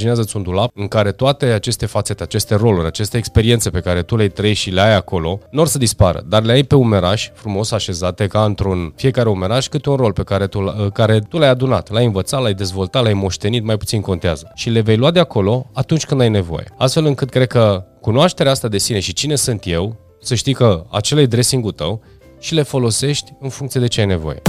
imaginează-ți 0.00 0.36
un 0.36 0.42
dulap 0.42 0.70
în 0.74 0.88
care 0.88 1.12
toate 1.12 1.46
aceste 1.46 1.86
fațete, 1.86 2.22
aceste 2.22 2.54
roluri, 2.54 2.86
aceste 2.86 3.16
experiențe 3.16 3.70
pe 3.70 3.80
care 3.80 4.02
tu 4.02 4.16
le 4.16 4.28
trăiești 4.28 4.62
și 4.62 4.70
le 4.70 4.80
ai 4.80 4.94
acolo, 4.94 5.38
nu 5.50 5.60
or 5.60 5.66
să 5.66 5.78
dispară, 5.78 6.24
dar 6.28 6.42
le 6.42 6.52
ai 6.52 6.62
pe 6.62 6.74
umeraș, 6.74 7.30
frumos 7.34 7.70
așezate, 7.70 8.26
ca 8.26 8.44
într-un 8.44 8.92
fiecare 8.96 9.28
umeraș, 9.28 9.68
câte 9.68 9.90
un 9.90 9.96
rol 9.96 10.12
pe 10.12 10.22
care 10.22 10.46
tu, 10.46 10.90
care 10.92 11.18
tu 11.18 11.38
l-ai 11.38 11.48
adunat, 11.48 11.90
l-ai 11.90 12.04
învățat, 12.04 12.42
l-ai 12.42 12.54
dezvoltat, 12.54 13.02
l-ai 13.02 13.14
moștenit, 13.14 13.64
mai 13.64 13.76
puțin 13.76 14.00
contează. 14.00 14.50
Și 14.54 14.70
le 14.70 14.80
vei 14.80 14.96
lua 14.96 15.10
de 15.10 15.18
acolo 15.18 15.70
atunci 15.72 16.06
când 16.06 16.20
ai 16.20 16.28
nevoie. 16.28 16.64
Astfel 16.78 17.04
încât 17.04 17.30
cred 17.30 17.46
că 17.46 17.84
cunoașterea 18.00 18.52
asta 18.52 18.68
de 18.68 18.78
sine 18.78 19.00
și 19.00 19.12
cine 19.12 19.34
sunt 19.34 19.62
eu, 19.66 19.96
să 20.20 20.34
știi 20.34 20.54
că 20.54 20.84
acela 20.90 21.20
e 21.20 21.26
dressing-ul 21.26 21.72
tău 21.72 22.02
și 22.38 22.54
le 22.54 22.62
folosești 22.62 23.32
în 23.40 23.48
funcție 23.48 23.80
de 23.80 23.86
ce 23.86 24.00
ai 24.00 24.06
nevoie. 24.06 24.42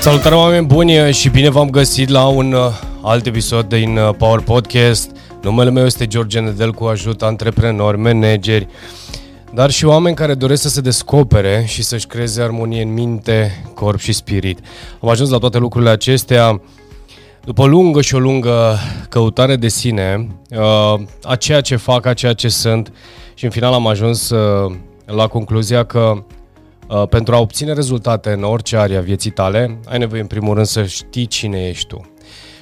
Salutare 0.00 0.34
oameni 0.34 0.66
buni 0.66 1.12
și 1.12 1.28
bine 1.28 1.48
v-am 1.48 1.70
găsit 1.70 2.08
la 2.08 2.26
un 2.26 2.52
uh, 2.52 2.60
alt 3.02 3.26
episod 3.26 3.68
din 3.68 3.96
uh, 3.96 4.14
Power 4.18 4.40
Podcast. 4.40 5.10
Numele 5.42 5.70
meu 5.70 5.84
este 5.84 6.06
George 6.06 6.40
Nedelcu, 6.40 6.84
ajut 6.84 7.22
antreprenori, 7.22 7.98
manageri, 7.98 8.66
dar 9.54 9.70
și 9.70 9.84
oameni 9.84 10.16
care 10.16 10.34
doresc 10.34 10.62
să 10.62 10.68
se 10.68 10.80
descopere 10.80 11.64
și 11.66 11.82
să-și 11.82 12.06
creeze 12.06 12.42
armonie 12.42 12.82
în 12.82 12.92
minte, 12.92 13.64
corp 13.74 13.98
și 13.98 14.12
spirit. 14.12 14.58
Am 15.00 15.08
ajuns 15.08 15.30
la 15.30 15.38
toate 15.38 15.58
lucrurile 15.58 15.90
acestea 15.90 16.60
după 17.44 17.62
o 17.62 17.66
lungă 17.66 18.00
și 18.00 18.14
o 18.14 18.18
lungă 18.18 18.78
căutare 19.08 19.56
de 19.56 19.68
sine, 19.68 20.26
uh, 20.50 21.00
a 21.22 21.36
ceea 21.36 21.60
ce 21.60 21.76
fac, 21.76 22.06
a 22.06 22.14
ceea 22.14 22.32
ce 22.32 22.48
sunt 22.48 22.92
și 23.34 23.44
în 23.44 23.50
final 23.50 23.72
am 23.72 23.86
ajuns 23.86 24.32
la 25.04 25.26
concluzia 25.26 25.84
că 25.84 26.24
Uh, 26.90 27.08
pentru 27.08 27.34
a 27.34 27.38
obține 27.38 27.72
rezultate 27.72 28.30
în 28.30 28.42
orice 28.42 28.76
area 28.76 28.98
a 28.98 29.02
vieții 29.02 29.30
tale, 29.30 29.78
ai 29.86 29.98
nevoie 29.98 30.20
în 30.20 30.26
primul 30.26 30.54
rând 30.54 30.66
să 30.66 30.84
știi 30.84 31.26
cine 31.26 31.68
ești 31.68 31.86
tu. 31.86 32.10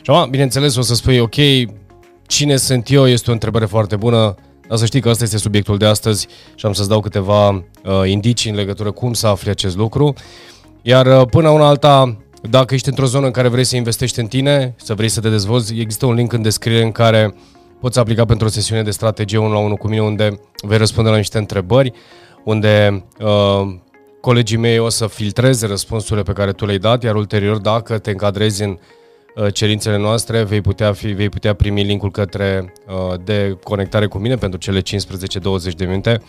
Și 0.03 0.11
acum, 0.11 0.31
bineînțeles, 0.31 0.77
o 0.77 0.81
să 0.81 0.95
spui, 0.95 1.19
ok, 1.19 1.35
cine 2.27 2.57
sunt 2.57 2.91
eu 2.91 3.07
este 3.07 3.31
o 3.31 3.33
întrebare 3.33 3.65
foarte 3.65 3.97
bună, 3.97 4.35
dar 4.69 4.79
să 4.79 4.87
știi 4.87 5.01
că 5.01 5.09
asta 5.09 5.25
este 5.25 5.39
subiectul 5.39 5.77
de 5.77 5.87
astăzi 5.87 6.27
și 6.55 6.67
am 6.67 6.73
să-ți 6.73 6.89
dau 6.89 7.01
câteva 7.01 7.49
uh, 7.49 7.63
indicii 8.07 8.51
în 8.51 8.57
legătură 8.57 8.91
cum 8.91 9.13
să 9.13 9.27
afli 9.27 9.51
acest 9.51 9.77
lucru. 9.77 10.15
Iar 10.83 11.07
uh, 11.07 11.27
până 11.31 11.49
una 11.49 11.67
alta, 11.67 12.17
dacă 12.51 12.75
ești 12.75 12.89
într-o 12.89 13.07
zonă 13.07 13.27
în 13.27 13.33
care 13.33 13.49
vrei 13.49 13.65
să 13.65 13.77
investești 13.77 14.21
în 14.21 14.27
tine, 14.27 14.75
să 14.77 14.95
vrei 14.95 15.09
să 15.09 15.21
te 15.21 15.29
dezvolți, 15.29 15.75
există 15.79 16.07
un 16.07 16.15
link 16.15 16.33
în 16.33 16.43
descriere 16.43 16.85
în 16.85 16.93
care 16.93 17.35
poți 17.81 17.99
aplica 17.99 18.25
pentru 18.25 18.47
o 18.47 18.51
sesiune 18.51 18.83
de 18.83 18.91
strategie 18.91 19.39
1 19.39 19.53
la 19.53 19.59
1 19.59 19.77
cu 19.77 19.89
mine 19.89 20.03
unde 20.03 20.41
vei 20.63 20.79
răspunde 20.79 21.11
la 21.11 21.17
niște 21.17 21.39
întrebări, 21.39 21.93
unde 22.45 23.05
uh, 23.21 23.79
colegii 24.21 24.57
mei 24.57 24.79
o 24.79 24.89
să 24.89 25.07
filtreze 25.07 25.67
răspunsurile 25.67 26.23
pe 26.23 26.33
care 26.33 26.53
tu 26.53 26.65
le-ai 26.65 26.79
dat, 26.79 27.03
iar 27.03 27.15
ulterior, 27.15 27.57
dacă 27.57 27.99
te 27.99 28.11
încadrezi 28.11 28.63
în 28.63 28.79
uh, 29.37 29.53
cerințele 29.53 29.99
noastre, 29.99 30.43
vei 30.43 30.61
putea, 30.61 30.93
fi, 30.93 31.07
vei 31.07 31.29
putea 31.29 31.55
primi 31.55 31.83
linkul 31.83 32.11
către 32.11 32.73
uh, 32.89 33.19
de 33.25 33.59
conectare 33.63 34.07
cu 34.07 34.19
mine 34.19 34.37
pentru 34.37 34.59
cele 34.59 34.81
15-20 34.81 34.83
de 35.77 35.85
minute. 35.85 36.23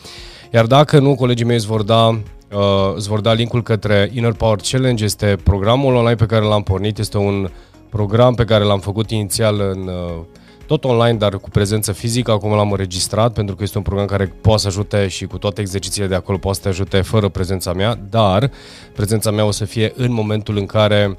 Iar 0.53 0.65
dacă 0.65 0.99
nu, 0.99 1.15
colegii 1.15 1.45
mei 1.45 1.55
îți 1.55 1.67
vor 1.67 1.83
da, 1.83 2.07
uh, 2.07 2.93
îți 2.95 3.07
vor 3.07 3.21
da 3.21 3.33
linkul 3.33 3.63
către 3.63 4.09
Inner 4.13 4.33
Power 4.33 4.59
Challenge, 4.69 5.03
este 5.03 5.37
programul 5.43 5.95
online 5.95 6.15
pe 6.15 6.25
care 6.25 6.45
l-am 6.45 6.63
pornit, 6.63 6.97
este 6.97 7.17
un 7.17 7.49
program 7.89 8.33
pe 8.33 8.43
care 8.43 8.63
l-am 8.63 8.79
făcut 8.79 9.11
inițial 9.11 9.59
în 9.59 9.87
uh, 9.87 10.23
tot 10.69 10.83
online, 10.83 11.17
dar 11.17 11.37
cu 11.37 11.49
prezență 11.49 11.91
fizică. 11.91 12.31
Acum 12.31 12.51
l-am 12.51 12.71
înregistrat 12.71 13.33
pentru 13.33 13.55
că 13.55 13.63
este 13.63 13.77
un 13.77 13.83
program 13.83 14.07
care 14.07 14.33
poate 14.41 14.61
să 14.61 14.67
ajute 14.67 15.07
și 15.07 15.25
cu 15.25 15.37
toate 15.37 15.61
exercițiile 15.61 16.07
de 16.07 16.15
acolo 16.15 16.37
poate 16.37 16.57
să 16.57 16.63
te 16.63 16.69
ajute 16.69 17.01
fără 17.01 17.29
prezența 17.29 17.73
mea, 17.73 17.99
dar 18.09 18.51
prezența 18.93 19.31
mea 19.31 19.45
o 19.45 19.51
să 19.51 19.65
fie 19.65 19.93
în 19.95 20.11
momentul 20.11 20.57
în 20.57 20.65
care 20.65 21.17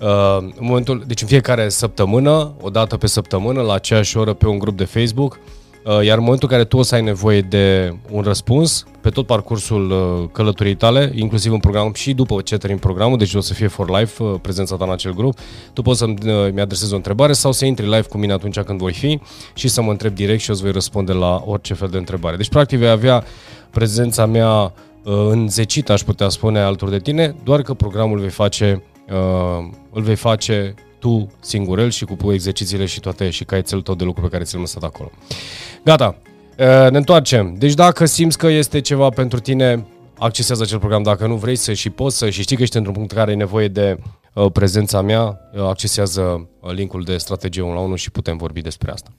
Uh, 0.00 0.36
în 0.38 0.52
momentul, 0.60 1.04
deci 1.06 1.22
în 1.22 1.28
fiecare 1.28 1.68
săptămână, 1.68 2.54
o 2.60 2.70
dată 2.70 2.96
pe 2.96 3.06
săptămână, 3.06 3.60
la 3.62 3.74
aceeași 3.74 4.16
oră 4.16 4.32
pe 4.32 4.46
un 4.46 4.58
grup 4.58 4.76
de 4.76 4.84
Facebook, 4.84 5.38
Uh, 5.38 5.65
iar 5.86 6.16
în 6.16 6.22
momentul 6.24 6.48
în 6.50 6.54
care 6.54 6.64
tu 6.64 6.76
o 6.76 6.82
să 6.82 6.94
ai 6.94 7.02
nevoie 7.02 7.40
de 7.40 7.96
un 8.10 8.22
răspuns 8.22 8.84
pe 9.00 9.10
tot 9.10 9.26
parcursul 9.26 9.90
uh, 9.90 10.28
călătoriei 10.32 10.74
tale, 10.74 11.12
inclusiv 11.14 11.52
în 11.52 11.58
program 11.58 11.92
și 11.94 12.14
după 12.14 12.40
ce 12.40 12.56
termin 12.56 12.78
programul, 12.78 13.18
deci 13.18 13.34
o 13.34 13.40
să 13.40 13.54
fie 13.54 13.66
for 13.66 13.98
life 13.98 14.22
uh, 14.22 14.34
prezența 14.42 14.76
ta 14.76 14.84
în 14.84 14.90
acel 14.90 15.14
grup, 15.14 15.38
tu 15.72 15.82
poți 15.82 15.98
să-mi 15.98 16.60
adresezi 16.60 16.92
o 16.92 16.96
întrebare 16.96 17.32
sau 17.32 17.52
să 17.52 17.64
intri 17.64 17.84
live 17.84 18.02
cu 18.02 18.18
mine 18.18 18.32
atunci 18.32 18.60
când 18.60 18.78
voi 18.78 18.92
fi 18.92 19.20
și 19.54 19.68
să 19.68 19.82
mă 19.82 19.90
întreb 19.90 20.14
direct 20.14 20.40
și 20.40 20.50
o 20.50 20.54
să 20.54 20.62
voi 20.62 20.72
răspunde 20.72 21.12
la 21.12 21.42
orice 21.44 21.74
fel 21.74 21.88
de 21.88 21.96
întrebare. 21.96 22.36
Deci, 22.36 22.48
practic, 22.48 22.78
vei 22.78 22.88
avea 22.88 23.24
prezența 23.70 24.26
mea 24.26 24.72
înzecită, 25.04 25.92
aș 25.92 26.02
putea 26.02 26.28
spune, 26.28 26.58
alături 26.60 26.90
de 26.90 26.98
tine, 26.98 27.34
doar 27.44 27.62
că 27.62 27.74
programul 27.74 28.18
vei 28.18 28.28
face, 28.28 28.82
îl 29.92 30.02
vei 30.02 30.14
face 30.14 30.74
tu 30.98 31.30
singurel 31.40 31.90
și 31.90 32.04
cu 32.04 32.32
exercițiile 32.32 32.84
și 32.86 33.00
toate 33.00 33.30
și 33.30 33.44
caietelul 33.44 33.82
tot 33.82 33.98
de 33.98 34.04
lucru 34.04 34.22
pe 34.22 34.28
care 34.28 34.44
ți-l 34.44 34.58
lăsat 34.58 34.82
acolo. 34.82 35.10
Gata, 35.86 36.16
ne 36.90 36.96
întoarcem. 36.96 37.54
Deci 37.58 37.74
dacă 37.74 38.04
simți 38.04 38.38
că 38.38 38.46
este 38.46 38.80
ceva 38.80 39.08
pentru 39.08 39.38
tine, 39.38 39.86
accesează 40.18 40.62
acel 40.62 40.78
program. 40.78 41.02
Dacă 41.02 41.26
nu 41.26 41.36
vrei 41.36 41.56
să 41.56 41.72
și 41.72 41.90
poți 41.90 42.16
să 42.16 42.30
și 42.30 42.42
știi 42.42 42.56
că 42.56 42.62
ești 42.62 42.76
într-un 42.76 42.94
punct 42.94 43.10
în 43.10 43.16
care 43.16 43.30
ai 43.30 43.36
nevoie 43.36 43.68
de 43.68 43.98
uh, 44.34 44.52
prezența 44.52 45.00
mea, 45.00 45.38
uh, 45.54 45.62
accesează 45.62 46.48
linkul 46.60 47.02
de 47.02 47.16
strategie 47.16 47.62
1 47.62 47.74
la 47.74 47.80
1 47.80 47.94
și 47.94 48.10
putem 48.10 48.36
vorbi 48.36 48.60
despre 48.60 48.90
asta. 48.90 49.10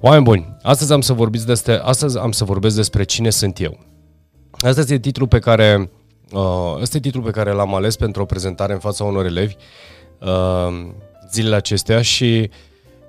Oameni 0.00 0.22
buni, 0.24 0.56
astăzi 0.62 0.92
am 0.92 1.00
să, 1.00 1.12
vorbiți 1.12 1.46
despre, 1.46 1.80
astăzi 1.82 2.18
am 2.18 2.32
să 2.32 2.44
vorbesc 2.44 2.76
despre 2.76 3.04
cine 3.04 3.30
sunt 3.30 3.60
eu. 3.60 3.78
Asta 4.52 4.80
este 4.80 4.98
titlul 4.98 5.28
pe 5.28 5.38
care, 5.38 5.90
uh, 6.32 6.76
este 6.80 7.00
titlul 7.00 7.24
pe 7.24 7.30
care 7.30 7.52
l-am 7.52 7.74
ales 7.74 7.96
pentru 7.96 8.22
o 8.22 8.24
prezentare 8.24 8.72
în 8.72 8.78
fața 8.78 9.04
unor 9.04 9.24
elevi 9.24 9.54
uh, 10.20 10.86
zilele 11.30 11.56
acestea 11.56 12.02
și 12.02 12.50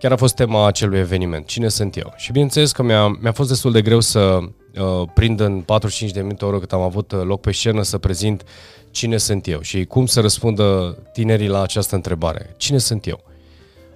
chiar 0.04 0.12
a 0.12 0.16
fost 0.16 0.36
tema 0.36 0.68
acelui 0.68 1.00
eveniment. 1.00 1.46
Cine 1.46 1.68
sunt 1.68 1.98
eu? 1.98 2.14
Și 2.16 2.32
bineînțeles 2.32 2.72
că 2.72 2.84
mi-a, 2.84 3.08
mi-a 3.08 3.32
fost 3.32 3.50
destul 3.50 3.72
de 3.72 3.82
greu 3.82 4.00
să 4.00 4.40
uh, 4.40 5.08
prind 5.14 5.40
în 5.40 5.62
45 5.62 6.12
de 6.12 6.22
minute 6.22 6.46
oră 6.46 6.60
cât 6.60 6.74
am 6.74 6.82
avut 6.82 7.12
uh, 7.12 7.22
loc 7.24 7.42
pe 7.42 7.52
scenă 7.52 7.82
să 7.82 7.98
prezint 7.98 8.44
cine 8.92 9.18
sunt 9.18 9.48
eu 9.48 9.62
și 9.62 9.86
cum 9.86 10.06
să 10.06 10.22
răspundă 10.22 10.98
tinerii 11.14 11.48
la 11.48 11.62
această 11.62 11.96
întrebare. 11.96 12.54
Cine 12.58 12.78
sunt 12.78 13.08
eu? 13.08 13.24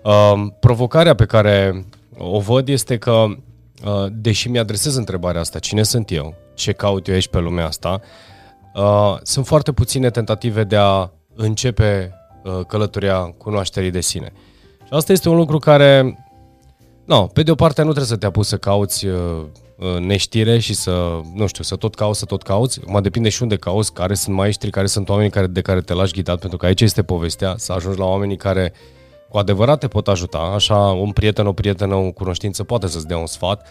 Uh, 0.03 0.47
provocarea 0.59 1.13
pe 1.13 1.25
care 1.25 1.85
o 2.17 2.39
văd 2.39 2.67
este 2.67 2.97
că, 2.97 3.11
uh, 3.11 4.05
deși 4.11 4.49
mi-adresez 4.49 4.95
întrebarea 4.95 5.41
asta, 5.41 5.59
cine 5.59 5.83
sunt 5.83 6.11
eu, 6.11 6.35
ce 6.53 6.71
caut 6.71 7.07
eu 7.07 7.13
aici 7.13 7.27
pe 7.27 7.39
lumea 7.39 7.65
asta, 7.65 8.01
uh, 8.75 9.17
sunt 9.21 9.45
foarte 9.45 9.71
puține 9.71 10.09
tentative 10.09 10.63
de 10.63 10.75
a 10.75 11.09
începe 11.35 12.11
Uh, 12.47 12.65
călătoria 12.67 13.19
cunoașterii 13.19 13.91
de 13.91 14.01
sine. 14.01 14.33
Și 14.87 14.93
asta 14.93 15.11
este 15.11 15.29
un 15.29 15.35
lucru 15.35 15.57
care, 15.57 16.25
no, 17.05 17.25
pe 17.25 17.43
de 17.43 17.51
o 17.51 17.55
parte 17.55 17.81
nu 17.81 17.87
trebuie 17.87 18.09
să 18.09 18.17
te 18.17 18.25
apuci 18.25 18.45
să 18.45 18.57
cauți 18.57 19.05
uh, 19.05 19.45
neștire 19.99 20.59
și 20.59 20.73
să, 20.73 21.21
nu 21.33 21.47
știu, 21.47 21.63
să 21.63 21.75
tot 21.75 21.95
cauți, 21.95 22.19
să 22.19 22.25
tot 22.25 22.43
cauți. 22.43 22.79
Mă 22.85 23.01
depinde 23.01 23.29
și 23.29 23.41
unde 23.41 23.55
cauți, 23.55 23.93
care 23.93 24.13
sunt 24.13 24.35
maestri, 24.35 24.69
care 24.69 24.87
sunt 24.87 25.09
oamenii 25.09 25.31
care, 25.31 25.47
de 25.47 25.61
care 25.61 25.81
te 25.81 25.93
lași 25.93 26.13
ghidat, 26.13 26.39
pentru 26.39 26.57
că 26.57 26.65
aici 26.65 26.81
este 26.81 27.03
povestea, 27.03 27.53
să 27.57 27.73
ajungi 27.73 27.99
la 27.99 28.05
oamenii 28.05 28.37
care 28.37 28.73
cu 29.29 29.37
adevărat 29.37 29.79
te 29.79 29.87
pot 29.87 30.07
ajuta. 30.07 30.37
Așa, 30.37 30.77
un 30.77 31.11
prieten, 31.11 31.47
o 31.47 31.53
prietenă, 31.53 31.95
o 31.95 32.11
cunoștință 32.11 32.63
poate 32.63 32.87
să-ți 32.87 33.07
dea 33.07 33.17
un 33.17 33.27
sfat, 33.27 33.67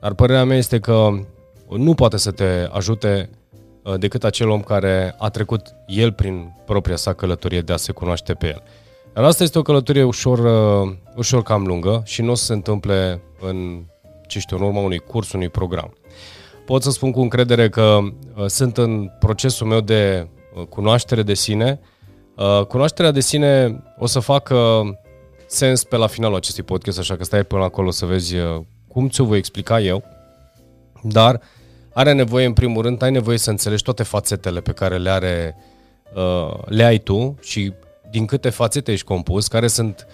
dar 0.00 0.14
părerea 0.14 0.44
mea 0.44 0.56
este 0.56 0.78
că 0.78 1.08
nu 1.68 1.94
poate 1.94 2.16
să 2.16 2.30
te 2.30 2.68
ajute 2.70 3.30
Uh, 3.82 3.98
decât 3.98 4.24
acel 4.24 4.48
om 4.48 4.60
care 4.60 5.14
a 5.18 5.28
trecut 5.28 5.74
el 5.86 6.12
prin 6.12 6.54
propria 6.66 6.96
sa 6.96 7.12
călătorie 7.12 7.60
de 7.60 7.72
a 7.72 7.76
se 7.76 7.92
cunoaște 7.92 8.34
pe 8.34 8.46
el. 8.46 8.62
Dar 9.14 9.24
asta 9.24 9.42
este 9.42 9.58
o 9.58 9.62
călătorie 9.62 10.02
ușor, 10.02 10.38
uh, 10.38 10.92
ușor 11.16 11.42
cam 11.42 11.66
lungă 11.66 12.02
și 12.04 12.22
nu 12.22 12.30
o 12.30 12.34
să 12.34 12.44
se 12.44 12.52
întâmple 12.52 13.22
în, 13.40 13.84
ce 14.26 14.38
știu, 14.38 14.56
în 14.56 14.62
urma 14.62 14.80
unui 14.80 14.98
curs, 14.98 15.32
unui 15.32 15.48
program. 15.48 15.96
Pot 16.66 16.82
să 16.82 16.90
spun 16.90 17.10
cu 17.10 17.20
încredere 17.20 17.68
că 17.68 17.98
uh, 18.02 18.46
sunt 18.46 18.78
în 18.78 19.10
procesul 19.18 19.66
meu 19.66 19.80
de 19.80 20.28
cunoaștere 20.68 21.22
de 21.22 21.34
sine. 21.34 21.80
Cunoașterea 22.68 23.10
de 23.10 23.20
sine 23.20 23.82
o 23.98 24.06
să 24.06 24.18
facă 24.18 24.82
sens 25.46 25.84
pe 25.84 25.96
la 25.96 26.06
finalul 26.06 26.36
acestui 26.36 26.62
podcast, 26.62 26.98
așa 26.98 27.16
că 27.16 27.24
stai 27.24 27.44
până 27.44 27.62
acolo 27.62 27.90
să 27.90 28.06
vezi 28.06 28.34
cum 28.88 29.08
ți-o 29.08 29.24
voi 29.24 29.38
explica 29.38 29.80
eu. 29.80 30.02
Dar 31.02 31.40
are 31.94 32.12
nevoie, 32.12 32.46
în 32.46 32.52
primul 32.52 32.82
rând, 32.82 33.02
ai 33.02 33.10
nevoie 33.10 33.38
să 33.38 33.50
înțelegi 33.50 33.82
toate 33.82 34.02
fațetele 34.02 34.60
pe 34.60 34.72
care 34.72 34.98
le 34.98 35.10
are, 35.10 35.56
uh, 36.14 36.54
le 36.64 36.84
ai 36.84 36.98
tu 36.98 37.36
și 37.40 37.72
din 38.12 38.26
câte 38.26 38.50
fațete 38.50 38.92
ești 38.92 39.06
compus, 39.06 39.48
care 39.48 39.66
sunt, 39.66 40.06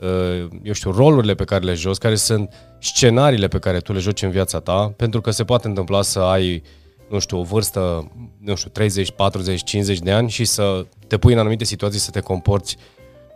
uh, 0.00 0.48
eu 0.62 0.72
știu, 0.72 0.90
rolurile 0.90 1.34
pe 1.34 1.44
care 1.44 1.64
le 1.64 1.74
joci, 1.74 1.96
care 1.96 2.14
sunt 2.14 2.52
scenariile 2.78 3.48
pe 3.48 3.58
care 3.58 3.78
tu 3.78 3.92
le 3.92 3.98
joci 3.98 4.22
în 4.22 4.30
viața 4.30 4.60
ta, 4.60 4.92
pentru 4.96 5.20
că 5.20 5.30
se 5.30 5.44
poate 5.44 5.68
întâmpla 5.68 6.02
să 6.02 6.18
ai 6.18 6.62
nu 7.08 7.18
știu, 7.18 7.38
o 7.38 7.42
vârstă, 7.42 8.10
nu 8.40 8.54
știu, 8.54 8.70
30, 8.70 9.10
40, 9.10 9.64
50 9.64 9.98
de 9.98 10.10
ani 10.10 10.30
și 10.30 10.44
să 10.44 10.86
te 11.06 11.16
pui 11.16 11.32
în 11.32 11.38
anumite 11.38 11.64
situații 11.64 12.00
să 12.00 12.10
te 12.10 12.20
comporți 12.20 12.76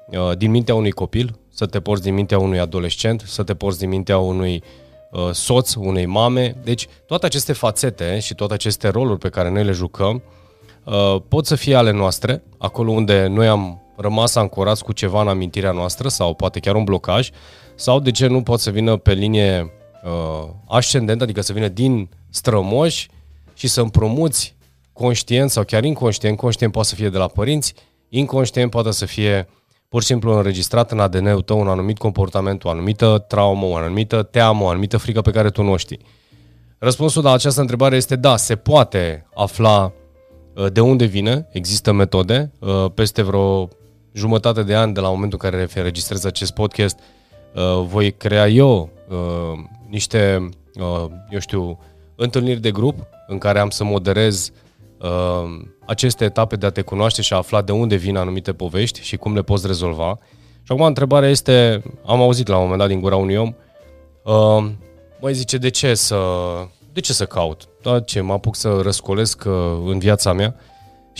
uh, 0.06 0.36
din 0.36 0.50
mintea 0.50 0.74
unui 0.74 0.90
copil, 0.90 1.38
să 1.48 1.66
te 1.66 1.80
porți 1.80 2.02
din 2.02 2.14
mintea 2.14 2.38
unui 2.38 2.58
adolescent, 2.58 3.22
să 3.26 3.42
te 3.42 3.54
porți 3.54 3.78
din 3.78 3.88
mintea 3.88 4.18
unui 4.18 4.62
uh, 5.10 5.30
soț, 5.32 5.74
unei 5.74 6.06
mame. 6.06 6.56
Deci 6.64 6.86
toate 7.06 7.26
aceste 7.26 7.52
fațete 7.52 8.18
și 8.18 8.34
toate 8.34 8.52
aceste 8.52 8.88
roluri 8.88 9.18
pe 9.18 9.28
care 9.28 9.50
noi 9.50 9.64
le 9.64 9.72
jucăm 9.72 10.22
uh, 10.84 11.16
pot 11.28 11.46
să 11.46 11.54
fie 11.54 11.74
ale 11.74 11.90
noastre, 11.90 12.42
acolo 12.58 12.90
unde 12.90 13.26
noi 13.26 13.48
am 13.48 13.82
rămas 14.00 14.34
ancorați 14.34 14.84
cu 14.84 14.92
ceva 14.92 15.20
în 15.20 15.28
amintirea 15.28 15.72
noastră 15.72 16.08
sau 16.08 16.34
poate 16.34 16.60
chiar 16.60 16.74
un 16.74 16.84
blocaj, 16.84 17.30
sau 17.74 18.00
de 18.00 18.10
ce 18.10 18.26
nu 18.26 18.42
pot 18.42 18.60
să 18.60 18.70
vină 18.70 18.96
pe 18.96 19.12
linie 19.12 19.72
uh, 20.04 20.48
ascendentă, 20.68 21.22
adică 21.22 21.40
să 21.40 21.52
vină 21.52 21.68
din 21.68 22.08
strămoși 22.30 23.08
și 23.54 23.68
să 23.68 23.80
împrumuți 23.80 24.56
conștient 24.92 25.50
sau 25.50 25.64
chiar 25.64 25.84
inconștient, 25.84 26.36
conștient 26.36 26.72
poate 26.72 26.88
să 26.88 26.94
fie 26.94 27.08
de 27.08 27.18
la 27.18 27.26
părinți, 27.26 27.74
inconștient 28.08 28.70
poate 28.70 28.90
să 28.90 29.06
fie 29.06 29.48
pur 29.88 30.00
și 30.00 30.06
simplu 30.06 30.36
înregistrat 30.36 30.90
în 30.90 31.00
ADN-ul 31.00 31.42
tău 31.42 31.60
un 31.60 31.68
anumit 31.68 31.98
comportament, 31.98 32.64
o 32.64 32.68
anumită 32.70 33.24
traumă, 33.28 33.66
o 33.66 33.76
anumită 33.76 34.22
teamă, 34.22 34.64
o 34.64 34.68
anumită 34.68 34.96
frică 34.96 35.20
pe 35.20 35.30
care 35.30 35.50
tu 35.50 35.62
nu 35.62 35.72
o 35.72 35.76
știi. 35.76 36.00
Răspunsul 36.78 37.22
la 37.22 37.32
această 37.32 37.60
întrebare 37.60 37.96
este 37.96 38.16
da, 38.16 38.36
se 38.36 38.56
poate 38.56 39.26
afla 39.34 39.92
uh, 40.54 40.72
de 40.72 40.80
unde 40.80 41.04
vine, 41.04 41.48
există 41.52 41.92
metode, 41.92 42.52
uh, 42.58 42.86
peste 42.94 43.22
vreo 43.22 43.68
jumătate 44.12 44.62
de 44.62 44.74
ani 44.74 44.94
de 44.94 45.00
la 45.00 45.08
momentul 45.08 45.38
în 45.42 45.50
care 45.50 45.68
registrez 45.74 46.24
acest 46.24 46.52
podcast, 46.52 46.98
uh, 47.54 47.84
voi 47.86 48.12
crea 48.12 48.48
eu 48.48 48.90
niște, 49.88 50.48
eu 51.30 51.38
știu, 51.38 51.78
întâlniri 52.16 52.60
de 52.60 52.70
grup 52.70 53.06
în 53.26 53.38
care 53.38 53.58
am 53.58 53.70
să 53.70 53.84
moderez 53.84 54.52
uh, 54.98 55.66
aceste 55.86 56.24
etape 56.24 56.56
de 56.56 56.66
a 56.66 56.70
te 56.70 56.82
cunoaște 56.82 57.22
și 57.22 57.32
a 57.32 57.36
afla 57.36 57.62
de 57.62 57.72
unde 57.72 57.96
vin 57.96 58.16
anumite 58.16 58.52
povești 58.52 59.02
și 59.02 59.16
cum 59.16 59.34
le 59.34 59.42
poți 59.42 59.66
rezolva. 59.66 60.18
Și 60.62 60.72
acum 60.72 60.84
întrebarea 60.84 61.28
este, 61.28 61.82
am 62.06 62.20
auzit 62.20 62.48
la 62.48 62.54
un 62.54 62.62
moment 62.62 62.80
dat 62.80 62.88
din 62.88 63.00
gura 63.00 63.16
unui 63.16 63.36
om, 63.36 63.54
uh, 64.24 64.70
mai 65.20 65.34
zice, 65.34 65.56
de 65.56 65.68
ce 65.68 65.94
să, 65.94 66.18
de 66.92 67.00
ce 67.00 67.12
să 67.12 67.24
caut? 67.24 67.68
Da, 67.82 68.00
ce, 68.00 68.20
mă 68.20 68.32
apuc 68.32 68.56
să 68.56 68.80
răscolesc 68.82 69.44
uh, 69.46 69.52
în 69.86 69.98
viața 69.98 70.32
mea? 70.32 70.56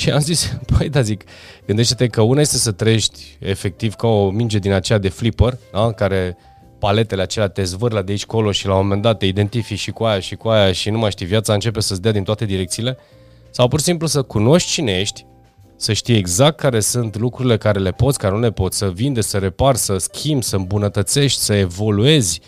Și 0.00 0.10
am 0.10 0.20
zis, 0.20 0.58
păi 0.76 0.88
da, 0.88 1.00
zic, 1.00 1.24
gândește-te 1.66 2.06
că 2.06 2.20
una 2.20 2.40
este 2.40 2.56
să 2.56 2.72
trăiești 2.72 3.36
efectiv 3.38 3.94
ca 3.94 4.06
o 4.06 4.30
minge 4.30 4.58
din 4.58 4.72
aceea 4.72 4.98
de 4.98 5.08
flipper, 5.08 5.58
da? 5.72 5.92
care 5.92 6.36
paletele 6.78 7.22
acelea 7.22 7.48
te 7.48 7.62
zvârlă 7.62 8.02
de 8.02 8.10
aici 8.10 8.26
colo 8.26 8.52
și 8.52 8.66
la 8.66 8.74
un 8.74 8.82
moment 8.82 9.02
dat 9.02 9.18
te 9.18 9.26
identifici 9.26 9.78
și 9.78 9.90
cu 9.90 10.04
aia 10.04 10.20
și 10.20 10.34
cu 10.34 10.48
aia 10.48 10.72
și 10.72 10.90
nu 10.90 10.98
mai 10.98 11.10
știi, 11.10 11.26
viața 11.26 11.52
începe 11.52 11.80
să-ți 11.80 12.02
dea 12.02 12.12
din 12.12 12.22
toate 12.22 12.44
direcțiile, 12.44 12.98
sau 13.50 13.68
pur 13.68 13.78
și 13.78 13.84
simplu 13.84 14.06
să 14.06 14.22
cunoști 14.22 14.70
cine 14.70 14.98
ești, 14.98 15.24
să 15.76 15.92
știi 15.92 16.16
exact 16.16 16.56
care 16.58 16.80
sunt 16.80 17.18
lucrurile 17.18 17.56
care 17.56 17.78
le 17.78 17.90
poți, 17.90 18.18
care 18.18 18.34
nu 18.34 18.40
le 18.40 18.50
poți, 18.50 18.78
să 18.78 18.90
vinde, 18.90 19.20
să 19.20 19.38
repar, 19.38 19.76
să 19.76 19.96
schimbi, 19.98 20.44
să 20.44 20.56
îmbunătățești, 20.56 21.40
să 21.40 21.54
evoluezi, 21.54 22.40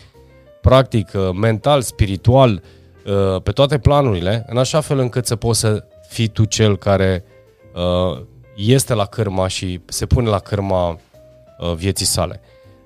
practic, 0.61 1.11
uh, 1.13 1.29
mental, 1.33 1.81
spiritual, 1.81 2.61
uh, 3.05 3.41
pe 3.41 3.51
toate 3.51 3.77
planurile, 3.77 4.45
în 4.47 4.57
așa 4.57 4.81
fel 4.81 4.99
încât 4.99 5.25
să 5.25 5.35
poți 5.35 5.59
să 5.59 5.83
fii 6.07 6.27
tu 6.27 6.45
cel 6.45 6.77
care 6.77 7.23
uh, 7.25 7.32
este 8.55 8.93
la 8.93 9.05
cârma 9.05 9.47
și 9.47 9.81
se 9.85 10.05
pune 10.05 10.29
la 10.29 10.39
cârma 10.39 10.97
vieții 11.75 12.05
sale. 12.05 12.41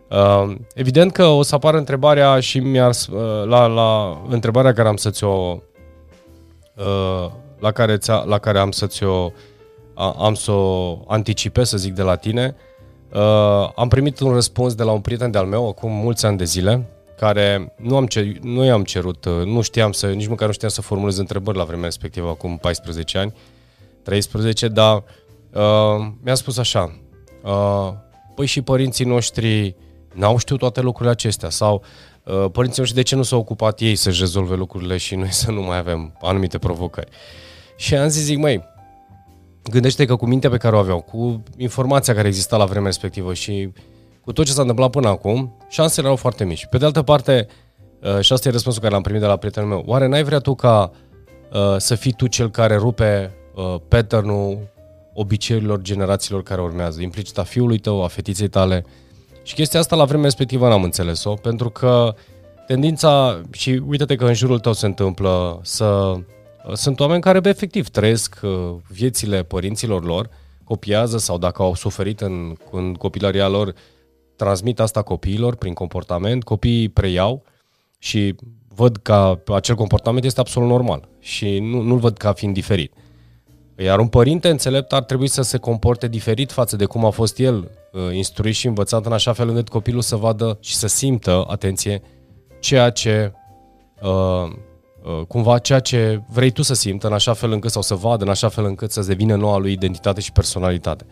Uh, 0.09 0.55
evident 0.73 1.11
că 1.11 1.25
o 1.25 1.41
să 1.41 1.55
apară 1.55 1.77
întrebarea 1.77 2.39
și 2.39 2.59
mi-ar, 2.59 2.89
uh, 3.11 3.19
la, 3.45 3.65
la 3.65 4.21
întrebarea 4.29 4.73
care 4.73 4.87
am 4.87 4.95
să 4.95 5.09
ți-o 5.09 5.57
uh, 6.75 7.29
la 7.59 7.71
care, 7.71 7.97
ți 7.97 8.11
la 8.25 8.37
care 8.37 8.59
am 8.59 8.71
să 8.71 8.87
ți-o 8.87 9.31
am 9.99 10.33
să 10.33 10.51
o 10.51 10.99
anticipez, 11.07 11.69
să 11.69 11.77
zic, 11.77 11.93
de 11.93 12.01
la 12.01 12.15
tine. 12.15 12.55
Uh, 13.13 13.69
am 13.75 13.87
primit 13.87 14.19
un 14.19 14.33
răspuns 14.33 14.75
de 14.75 14.83
la 14.83 14.91
un 14.91 14.99
prieten 14.99 15.31
de-al 15.31 15.45
meu 15.45 15.67
acum 15.67 15.91
mulți 15.91 16.25
ani 16.25 16.37
de 16.37 16.43
zile, 16.43 16.85
care 17.17 17.73
nu, 17.75 17.95
am 17.95 18.05
cer, 18.05 18.25
nu 18.41 18.63
i-am 18.63 18.83
cerut, 18.83 19.25
uh, 19.25 19.45
nu 19.45 19.61
știam 19.61 19.91
să, 19.91 20.07
nici 20.07 20.27
măcar 20.27 20.47
nu 20.47 20.53
știam 20.53 20.71
să 20.71 20.81
formulez 20.81 21.17
întrebări 21.17 21.57
la 21.57 21.63
vremea 21.63 21.85
respectivă, 21.85 22.29
acum 22.29 22.57
14 22.57 23.17
ani, 23.17 23.33
13, 24.07 24.67
dar 24.67 25.03
uh, 25.53 26.07
mi-a 26.23 26.35
spus 26.35 26.57
așa, 26.57 26.99
uh, 27.43 27.93
păi 28.35 28.45
și 28.45 28.61
părinții 28.61 29.05
noștri 29.05 29.75
n-au 30.13 30.37
știut 30.37 30.59
toate 30.59 30.81
lucrurile 30.81 31.11
acestea 31.11 31.49
sau 31.49 31.83
uh, 32.23 32.45
părinții 32.51 32.81
noștri 32.81 32.97
de 32.97 33.03
ce 33.03 33.15
nu 33.15 33.23
s-au 33.23 33.39
ocupat 33.39 33.79
ei 33.79 33.95
să-și 33.95 34.19
rezolve 34.19 34.55
lucrurile 34.55 34.97
și 34.97 35.15
noi 35.15 35.31
să 35.31 35.51
nu 35.51 35.61
mai 35.61 35.77
avem 35.77 36.17
anumite 36.21 36.57
provocări. 36.57 37.09
Și 37.75 37.95
am 37.95 38.07
zis, 38.07 38.23
zic, 38.23 38.37
măi, 38.37 38.63
gândește 39.63 40.05
că 40.05 40.15
cu 40.15 40.25
mintea 40.25 40.49
pe 40.49 40.57
care 40.57 40.75
o 40.75 40.79
aveau, 40.79 41.01
cu 41.01 41.43
informația 41.57 42.13
care 42.13 42.27
exista 42.27 42.57
la 42.57 42.65
vremea 42.65 42.87
respectivă 42.87 43.33
și 43.33 43.71
cu 44.21 44.31
tot 44.31 44.45
ce 44.45 44.51
s-a 44.51 44.61
întâmplat 44.61 44.89
până 44.89 45.07
acum, 45.07 45.57
șansele 45.69 46.05
erau 46.05 46.17
foarte 46.17 46.45
mici. 46.45 46.65
Pe 46.65 46.77
de 46.77 46.85
altă 46.85 47.01
parte, 47.01 47.47
uh, 48.01 48.19
și 48.19 48.33
asta 48.33 48.47
e 48.47 48.51
răspunsul 48.51 48.81
care 48.81 48.93
l-am 48.93 49.01
primit 49.01 49.21
de 49.21 49.27
la 49.27 49.37
prietenul 49.37 49.69
meu, 49.69 49.83
oare 49.85 50.07
n-ai 50.07 50.23
vrea 50.23 50.39
tu 50.39 50.55
ca 50.55 50.91
uh, 51.51 51.75
să 51.77 51.95
fii 51.95 52.13
tu 52.13 52.27
cel 52.27 52.49
care 52.49 52.75
rupe 52.75 53.37
uh, 53.57 53.75
pattern-ul 53.87 54.57
obiceiurilor 55.13 55.81
generațiilor 55.81 56.43
care 56.43 56.61
urmează, 56.61 57.01
implicit 57.01 57.37
a 57.37 57.43
fiului 57.43 57.77
tău, 57.77 58.03
a 58.03 58.07
fetiței 58.07 58.47
tale, 58.47 58.85
uh, 58.85 58.91
și 59.47 59.53
chestia 59.53 59.79
asta 59.79 59.95
la 59.95 60.05
vremea 60.05 60.23
respectivă 60.23 60.67
n-am 60.67 60.83
înțeles-o, 60.83 61.33
pentru 61.33 61.69
că 61.69 62.15
tendința, 62.65 63.41
și 63.51 63.81
uite-te 63.87 64.15
că 64.15 64.25
în 64.25 64.33
jurul 64.33 64.59
tău 64.59 64.73
se 64.73 64.85
întâmplă 64.85 65.59
să... 65.63 66.13
Sunt 66.73 66.99
oameni 66.99 67.21
care 67.21 67.39
efectiv 67.43 67.89
trăiesc 67.89 68.39
uh, 68.43 68.75
viețile 68.87 69.43
părinților 69.43 70.03
lor, 70.05 70.29
copiază 70.63 71.17
sau 71.17 71.37
dacă 71.37 71.61
au 71.61 71.75
suferit 71.75 72.21
în, 72.21 72.55
în 72.71 72.93
copilăria 72.93 73.47
lor, 73.47 73.73
transmit 74.35 74.79
asta 74.79 75.01
copiilor 75.01 75.55
prin 75.55 75.73
comportament, 75.73 76.43
copiii 76.43 76.89
preiau 76.89 77.43
și 77.97 78.35
văd 78.75 78.97
că 78.97 79.39
acel 79.53 79.75
comportament 79.75 80.25
este 80.25 80.39
absolut 80.39 80.69
normal 80.69 81.07
și 81.19 81.59
nu, 81.59 81.81
nu-l 81.81 81.99
văd 81.99 82.17
ca 82.17 82.33
fiind 82.33 82.53
diferit. 82.53 82.93
Iar 83.79 83.99
un 83.99 84.07
părinte 84.07 84.49
înțelept 84.49 84.93
ar 84.93 85.03
trebui 85.03 85.27
să 85.27 85.41
se 85.41 85.57
comporte 85.57 86.07
diferit 86.07 86.51
față 86.51 86.75
de 86.75 86.85
cum 86.85 87.05
a 87.05 87.09
fost 87.09 87.39
el 87.39 87.71
uh, 87.91 88.01
instruit 88.13 88.55
și 88.55 88.67
învățat 88.67 89.05
în 89.05 89.11
așa 89.11 89.33
fel 89.33 89.49
încât 89.49 89.69
copilul 89.69 90.01
să 90.01 90.15
vadă 90.15 90.57
și 90.61 90.75
să 90.75 90.87
simtă, 90.87 91.45
atenție, 91.47 92.01
ceea 92.59 92.89
ce 92.89 93.31
uh, 94.01 94.09
uh, 95.03 95.25
cumva 95.27 95.57
ceea 95.57 95.79
ce 95.79 96.21
vrei 96.29 96.51
tu 96.51 96.61
să 96.61 96.73
simtă 96.73 97.07
în 97.07 97.13
așa 97.13 97.33
fel 97.33 97.51
încât 97.51 97.71
sau 97.71 97.81
să 97.81 97.95
vadă 97.95 98.23
în 98.23 98.29
așa 98.29 98.49
fel 98.49 98.65
încât 98.65 98.91
să 98.91 99.01
devină 99.01 99.35
noua 99.35 99.57
lui 99.57 99.71
identitate 99.71 100.21
și 100.21 100.31
personalitate. 100.31 101.05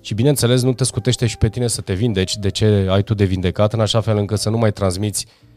Și 0.00 0.14
bineînțeles 0.14 0.62
nu 0.62 0.72
te 0.72 0.84
scutește 0.84 1.26
și 1.26 1.38
pe 1.38 1.48
tine 1.48 1.66
să 1.66 1.80
te 1.80 1.92
vindeci 1.92 2.36
de 2.36 2.50
ce 2.50 2.86
ai 2.90 3.02
tu 3.02 3.14
de 3.14 3.24
vindecat 3.24 3.72
în 3.72 3.80
așa 3.80 4.00
fel 4.00 4.16
încât 4.16 4.38
să 4.38 4.50
nu 4.50 4.58
mai 4.58 4.72
transmiți 4.72 5.26
Uh, 5.26 5.51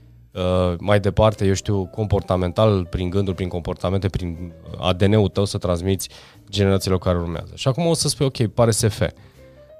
mai 0.79 0.99
departe, 0.99 1.45
eu 1.45 1.53
știu, 1.53 1.85
comportamental, 1.85 2.85
prin 2.85 3.09
gânduri, 3.09 3.35
prin 3.35 3.49
comportamente, 3.49 4.09
prin 4.09 4.53
ADN-ul 4.77 5.27
tău 5.27 5.45
să 5.45 5.57
transmiți 5.57 6.09
generațiilor 6.49 6.99
care 6.99 7.17
urmează. 7.17 7.51
Și 7.55 7.67
acum 7.67 7.85
o 7.85 7.93
să 7.93 8.07
spui, 8.07 8.25
ok, 8.25 8.47
pare 8.47 8.71
SF. 8.71 9.01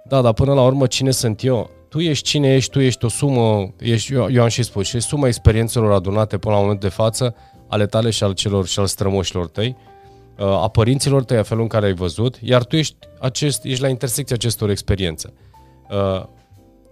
Da, 0.07 0.21
dar 0.21 0.33
până 0.33 0.53
la 0.53 0.63
urmă, 0.63 0.88
cine 0.88 1.12
sunt 1.12 1.43
eu? 1.43 1.69
Tu 1.89 2.00
ești 2.00 2.27
cine 2.27 2.53
ești, 2.53 2.71
tu 2.71 2.79
ești 2.79 3.05
o 3.05 3.07
sumă, 3.07 3.74
ești, 3.79 4.13
eu, 4.13 4.31
eu 4.31 4.41
am 4.41 4.47
și 4.47 4.63
spus, 4.63 4.88
și 4.88 5.00
suma 5.00 5.27
experiențelor 5.27 5.91
adunate 5.91 6.38
până 6.38 6.53
la 6.53 6.59
momentul 6.59 6.89
de 6.89 6.95
față, 6.95 7.35
ale 7.67 7.85
tale 7.85 8.09
și 8.09 8.24
al 8.24 8.33
celor 8.33 8.67
și 8.67 8.79
al 8.79 8.85
strămoșilor 8.85 9.47
tăi, 9.47 9.75
uh, 10.38 10.45
a 10.45 10.67
părinților 10.67 11.24
tăi, 11.24 11.38
a 11.38 11.43
felul 11.43 11.63
în 11.63 11.69
care 11.69 11.85
ai 11.85 11.93
văzut, 11.93 12.38
iar 12.41 12.63
tu 12.63 12.75
ești, 12.75 12.95
acest, 13.19 13.63
ești 13.63 13.81
la 13.81 13.88
intersecția 13.88 14.35
acestor 14.35 14.69
experiențe. 14.69 15.33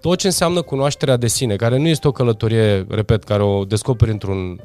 Uh, 0.04 0.10
tot 0.10 0.18
ce 0.18 0.28
înseamnă 0.28 0.62
cunoașterea 0.62 1.18
de 1.18 1.28
sine, 1.28 1.56
care 1.56 1.78
nu 1.78 1.88
este 1.88 2.08
o 2.08 2.12
călătorie, 2.12 2.86
repet, 2.90 3.24
care 3.24 3.44
o 3.44 3.66
descoperi 3.66 4.12
într-un 4.12 4.62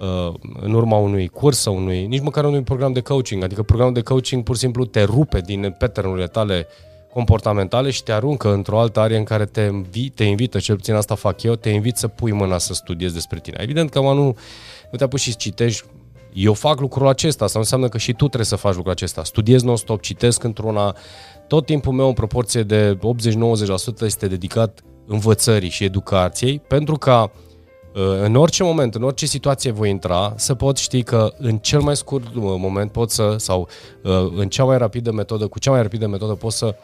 uh, 0.00 0.34
în 0.60 0.72
urma 0.72 0.96
unui 0.96 1.28
curs 1.28 1.58
sau 1.58 1.76
unui, 1.76 2.06
nici 2.06 2.20
măcar 2.20 2.44
unui 2.44 2.62
program 2.62 2.92
de 2.92 3.00
coaching. 3.00 3.42
Adică 3.42 3.62
programul 3.62 3.94
de 3.94 4.00
coaching 4.00 4.42
pur 4.42 4.54
și 4.54 4.60
simplu 4.60 4.84
te 4.84 5.02
rupe 5.02 5.40
din 5.40 5.74
pattern 5.78 6.28
tale 6.28 6.66
comportamentale 7.12 7.90
și 7.90 8.02
te 8.02 8.12
aruncă 8.12 8.52
într-o 8.52 8.78
altă 8.78 9.00
arie 9.00 9.16
în 9.16 9.24
care 9.24 9.44
te, 9.44 9.60
invi, 9.60 10.10
te 10.10 10.24
invită, 10.24 10.58
cel 10.58 10.76
puțin 10.76 10.94
asta 10.94 11.14
fac 11.14 11.42
eu, 11.42 11.54
te 11.54 11.68
invit 11.68 11.96
să 11.96 12.08
pui 12.08 12.32
mâna 12.32 12.58
să 12.58 12.74
studiezi 12.74 13.14
despre 13.14 13.38
tine. 13.40 13.56
Evident 13.60 13.90
că 13.90 14.00
nu, 14.00 14.36
nu 14.90 14.98
te-a 14.98 15.08
pus 15.08 15.20
și 15.20 15.36
citești 15.36 15.84
eu 16.34 16.52
fac 16.52 16.80
lucrul 16.80 17.06
acesta, 17.06 17.44
asta 17.44 17.58
înseamnă 17.58 17.88
că 17.88 17.98
și 17.98 18.12
tu 18.12 18.24
trebuie 18.24 18.44
să 18.44 18.56
faci 18.56 18.74
lucrul 18.74 18.92
acesta. 18.92 19.24
Studiez 19.24 19.62
non-stop, 19.62 20.00
citesc 20.00 20.42
într-una, 20.42 20.94
tot 21.46 21.66
timpul 21.66 21.92
meu 21.92 22.06
în 22.06 22.12
proporție 22.12 22.62
de 22.62 22.98
80-90% 22.98 24.00
este 24.00 24.26
dedicat 24.26 24.80
învățării 25.06 25.68
și 25.68 25.84
educației, 25.84 26.58
pentru 26.58 26.96
ca 26.96 27.30
uh, 27.94 28.02
în 28.20 28.34
orice 28.34 28.62
moment, 28.62 28.94
în 28.94 29.02
orice 29.02 29.26
situație 29.26 29.70
voi 29.70 29.90
intra, 29.90 30.32
să 30.36 30.54
pot 30.54 30.76
ști 30.76 31.02
că 31.02 31.32
în 31.38 31.58
cel 31.58 31.80
mai 31.80 31.96
scurt 31.96 32.26
uh, 32.26 32.32
moment 32.34 32.92
pot 32.92 33.10
să, 33.10 33.34
sau 33.38 33.68
uh, 34.02 34.32
în 34.36 34.48
cea 34.48 34.64
mai 34.64 34.78
rapidă 34.78 35.12
metodă, 35.12 35.46
cu 35.46 35.58
cea 35.58 35.70
mai 35.70 35.82
rapidă 35.82 36.06
metodă 36.06 36.34
pot 36.34 36.52
să 36.52 36.76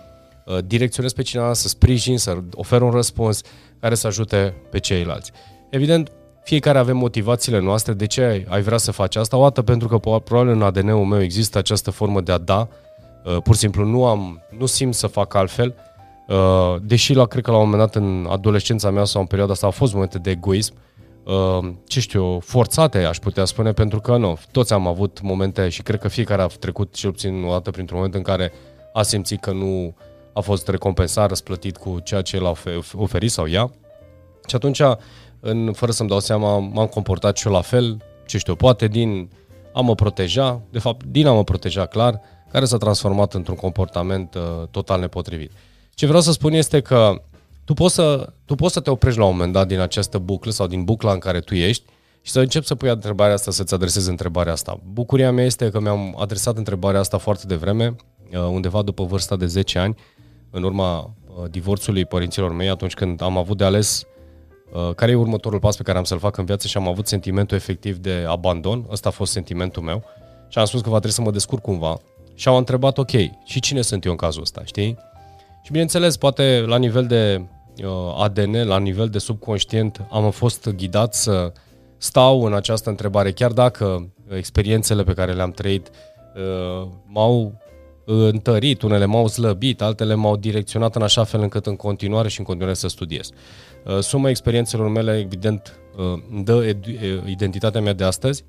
direcționez 0.67 1.13
pe 1.13 1.23
cineva, 1.23 1.53
să 1.53 1.69
sprijin, 1.69 2.19
să 2.19 2.39
ofer 2.53 2.83
un 2.83 2.91
răspuns 2.91 3.41
care 3.81 3.95
să 3.95 4.07
ajute 4.07 4.55
pe 4.71 4.79
ceilalți. 4.79 5.33
Evident, 5.71 6.13
fiecare 6.43 6.79
avem 6.79 6.97
motivațiile 6.97 7.61
noastre, 7.61 7.93
de 7.93 8.07
ce 8.07 8.47
ai 8.49 8.63
vrea 8.63 8.79
să 8.79 8.93
faci 8.93 9.17
asta? 9.17 9.37
O 9.37 9.43
dată 9.43 9.63
pentru 9.63 9.89
că 9.89 9.99
probabil 9.99 10.53
în 10.53 10.63
ADN-ul 10.63 11.05
meu 11.05 11.23
există 11.23 11.59
această 11.59 11.91
formă 11.91 12.21
de 12.21 12.33
a 12.33 12.39
da, 12.39 12.69
uh, 13.25 13.37
pur 13.43 13.55
și 13.55 13.61
simplu 13.61 13.85
nu 13.85 14.07
am, 14.07 14.43
nu 14.59 14.67
simt 14.67 14.95
să 14.95 15.07
fac 15.07 15.35
altfel, 15.35 15.75
uh, 16.29 16.77
deși 16.83 17.15
la, 17.15 17.27
cred 17.27 17.43
că 17.43 17.51
la 17.51 17.57
un 17.57 17.69
moment 17.69 17.83
dat 17.83 18.03
în 18.03 18.27
adolescența 18.31 18.91
mea 18.91 19.05
sau 19.05 19.21
în 19.21 19.27
perioada 19.27 19.53
asta 19.53 19.67
au 19.67 19.73
fost 19.73 19.93
momente 19.93 20.19
de 20.19 20.31
egoism, 20.31 20.75
uh, 21.25 21.73
ce 21.87 22.01
știu, 22.01 22.39
forțate 22.39 23.05
aș 23.05 23.19
putea 23.19 23.45
spune, 23.45 23.73
pentru 23.73 24.01
că 24.01 24.17
nu, 24.17 24.39
toți 24.51 24.73
am 24.73 24.87
avut 24.87 25.21
momente 25.23 25.69
și 25.69 25.83
cred 25.83 26.01
că 26.01 26.09
fiecare 26.09 26.43
a 26.43 26.47
trecut 26.47 26.95
cel 26.95 27.11
puțin 27.11 27.45
o 27.45 27.51
dată 27.51 27.71
printr-un 27.71 27.97
moment 27.97 28.15
în 28.15 28.23
care 28.23 28.53
a 28.93 29.03
simțit 29.03 29.41
că 29.41 29.53
nu 29.53 29.95
a 30.33 30.41
fost 30.41 30.69
recompensat, 30.69 31.29
răsplătit 31.29 31.77
cu 31.77 31.99
ceea 32.03 32.23
ce 32.23 32.39
l-a 32.39 32.53
oferit 32.95 33.31
sau 33.31 33.49
ea. 33.49 33.71
Și 34.47 34.55
atunci 34.55 34.83
în, 35.41 35.73
fără 35.73 35.93
să-mi 35.93 36.09
dau 36.09 36.21
seama, 36.21 36.59
m-am 36.59 36.87
comportat 36.87 37.37
și 37.37 37.47
eu 37.47 37.53
la 37.53 37.61
fel, 37.61 38.03
ce 38.27 38.39
știu, 38.39 38.55
poate 38.55 38.87
din 38.89 39.31
a 39.73 39.81
mă 39.81 39.95
proteja, 39.95 40.61
de 40.71 40.79
fapt 40.79 41.05
din 41.05 41.27
a 41.27 41.33
mă 41.33 41.45
proteja 41.45 41.87
clar, 41.87 42.21
care 42.51 42.65
s-a 42.65 42.77
transformat 42.77 43.35
într-un 43.35 43.57
comportament 43.57 44.35
uh, 44.35 44.67
total 44.71 45.01
nepotrivit. 45.01 45.53
Ce 45.95 46.07
vreau 46.07 46.21
să 46.21 46.33
spun 46.33 46.53
este 46.53 46.81
că 46.81 47.23
tu 47.65 47.75
poți, 47.75 47.95
să, 47.95 48.33
tu 48.45 48.55
poți 48.55 48.73
să 48.73 48.81
te 48.81 48.91
oprești 48.91 49.19
la 49.19 49.25
un 49.25 49.33
moment 49.33 49.53
dat 49.53 49.67
din 49.67 49.79
această 49.79 50.19
buclă 50.19 50.51
sau 50.51 50.67
din 50.67 50.85
bucla 50.85 51.13
în 51.13 51.19
care 51.19 51.41
tu 51.41 51.55
ești 51.55 51.85
și 52.23 52.33
să 52.33 52.41
începi 52.41 52.67
să 52.67 52.75
pui 52.75 52.89
întrebarea 52.89 53.35
asta, 53.35 53.51
să-ți 53.51 53.75
adresezi 53.75 54.09
întrebarea 54.09 54.53
asta. 54.53 54.81
Bucuria 54.93 55.33
mea 55.33 55.45
este 55.45 55.71
că 55.71 55.81
mi-am 55.81 56.17
adresat 56.19 56.57
întrebarea 56.57 57.01
asta 57.01 57.19
foarte 57.19 57.47
devreme, 57.47 57.97
uh, 58.33 58.39
undeva 58.39 58.83
după 58.83 59.05
vârsta 59.05 59.37
de 59.37 59.47
10 59.47 59.79
ani, 59.79 59.95
în 60.51 60.63
urma 60.63 60.99
uh, 60.99 61.51
divorțului 61.51 62.05
părinților 62.05 62.53
mei, 62.53 62.69
atunci 62.69 62.95
când 62.95 63.23
am 63.23 63.37
avut 63.37 63.57
de 63.57 63.65
ales 63.65 64.05
Uh, 64.05 64.20
care 64.95 65.11
e 65.11 65.15
următorul 65.15 65.59
pas 65.59 65.77
pe 65.77 65.83
care 65.83 65.99
am 65.99 66.05
să-l 66.05 66.19
fac 66.19 66.37
în 66.37 66.45
viață 66.45 66.67
și 66.67 66.77
am 66.77 66.89
avut 66.89 67.07
sentimentul 67.07 67.57
efectiv 67.57 67.97
de 67.97 68.25
abandon, 68.29 68.87
ăsta 68.91 69.09
a 69.09 69.13
fost 69.13 69.33
sentimentul 69.33 69.83
meu. 69.83 70.05
Și 70.49 70.59
am 70.59 70.65
spus 70.65 70.81
că 70.81 70.89
va 70.89 70.97
trebui 70.97 71.15
să 71.17 71.23
mă 71.23 71.31
descurc 71.31 71.63
cumva. 71.63 72.01
Și 72.35 72.49
am 72.49 72.57
întrebat, 72.57 72.99
ok, 72.99 73.11
și 73.45 73.61
cine 73.61 73.81
sunt 73.81 74.05
eu 74.05 74.11
în 74.11 74.17
cazul 74.17 74.43
ăsta, 74.43 74.63
știi? 74.65 74.97
Și 75.63 75.71
bineînțeles, 75.71 76.17
poate 76.17 76.65
la 76.67 76.77
nivel 76.77 77.07
de 77.07 77.43
uh, 77.85 78.23
ADN, 78.23 78.67
la 78.67 78.79
nivel 78.79 79.09
de 79.09 79.19
subconștient, 79.19 80.07
am 80.11 80.31
fost 80.31 80.69
ghidat 80.69 81.15
să 81.15 81.53
stau 81.97 82.45
în 82.45 82.55
această 82.55 82.91
întrebare, 82.91 83.33
chiar 83.33 83.53
dacă 83.53 84.13
experiențele 84.37 85.03
pe 85.03 85.13
care 85.13 85.33
le-am 85.33 85.51
trăit 85.51 85.91
uh, 85.91 86.89
m-au 87.07 87.53
întărit, 88.05 88.83
unele 88.83 89.05
m-au 89.05 89.27
slăbit, 89.27 89.83
altele 89.83 90.15
m-au 90.15 90.37
direcționat 90.37 90.97
în 90.97 91.03
așa 91.03 91.25
fel 91.25 91.41
încât 91.41 91.67
în 91.67 91.77
continuare 91.77 92.29
și 92.29 92.39
în 92.39 92.45
continuare 92.45 92.77
să 92.77 92.89
studiez. 92.89 93.31
Uh, 93.85 93.99
suma 93.99 94.29
experiențelor 94.29 94.89
mele, 94.89 95.19
evident, 95.19 95.79
uh, 95.97 96.23
îmi 96.31 96.45
dă 96.45 96.77
identitatea 97.27 97.81
mea 97.81 97.93
de 97.93 98.05
astăzi 98.05 98.45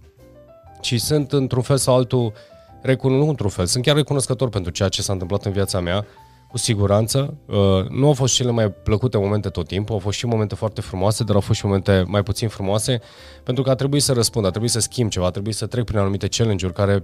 și 0.81 0.97
sunt 0.97 1.31
într-un 1.31 1.61
fel 1.61 1.77
sau 1.77 1.95
altul, 1.95 2.33
recuno- 2.81 3.17
nu 3.17 3.27
într-un 3.27 3.49
fel, 3.49 3.65
sunt 3.65 3.83
chiar 3.83 3.95
recunoscător 3.95 4.49
pentru 4.49 4.71
ceea 4.71 4.89
ce 4.89 5.01
s-a 5.01 5.13
întâmplat 5.13 5.45
în 5.45 5.51
viața 5.51 5.79
mea, 5.79 6.05
cu 6.51 6.57
siguranță. 6.57 7.37
Uh, 7.45 7.89
nu 7.89 8.07
au 8.07 8.13
fost 8.13 8.33
cele 8.33 8.51
mai 8.51 8.71
plăcute 8.71 9.17
momente 9.17 9.49
tot 9.49 9.67
timpul, 9.67 9.93
au 9.93 9.99
fost 9.99 10.17
și 10.17 10.25
momente 10.25 10.55
foarte 10.55 10.81
frumoase, 10.81 11.23
dar 11.23 11.35
au 11.35 11.41
fost 11.41 11.59
și 11.59 11.65
momente 11.65 12.03
mai 12.07 12.23
puțin 12.23 12.47
frumoase, 12.47 13.01
pentru 13.43 13.63
că 13.63 13.69
a 13.69 13.75
trebuit 13.75 14.01
să 14.01 14.13
răspund, 14.13 14.45
a 14.45 14.49
trebuit 14.49 14.71
să 14.71 14.79
schimb 14.79 15.09
ceva, 15.09 15.25
a 15.25 15.29
trebuit 15.29 15.55
să 15.55 15.65
trec 15.65 15.83
prin 15.83 15.97
anumite 15.97 16.27
challenge-uri 16.27 16.73
care, 16.73 17.03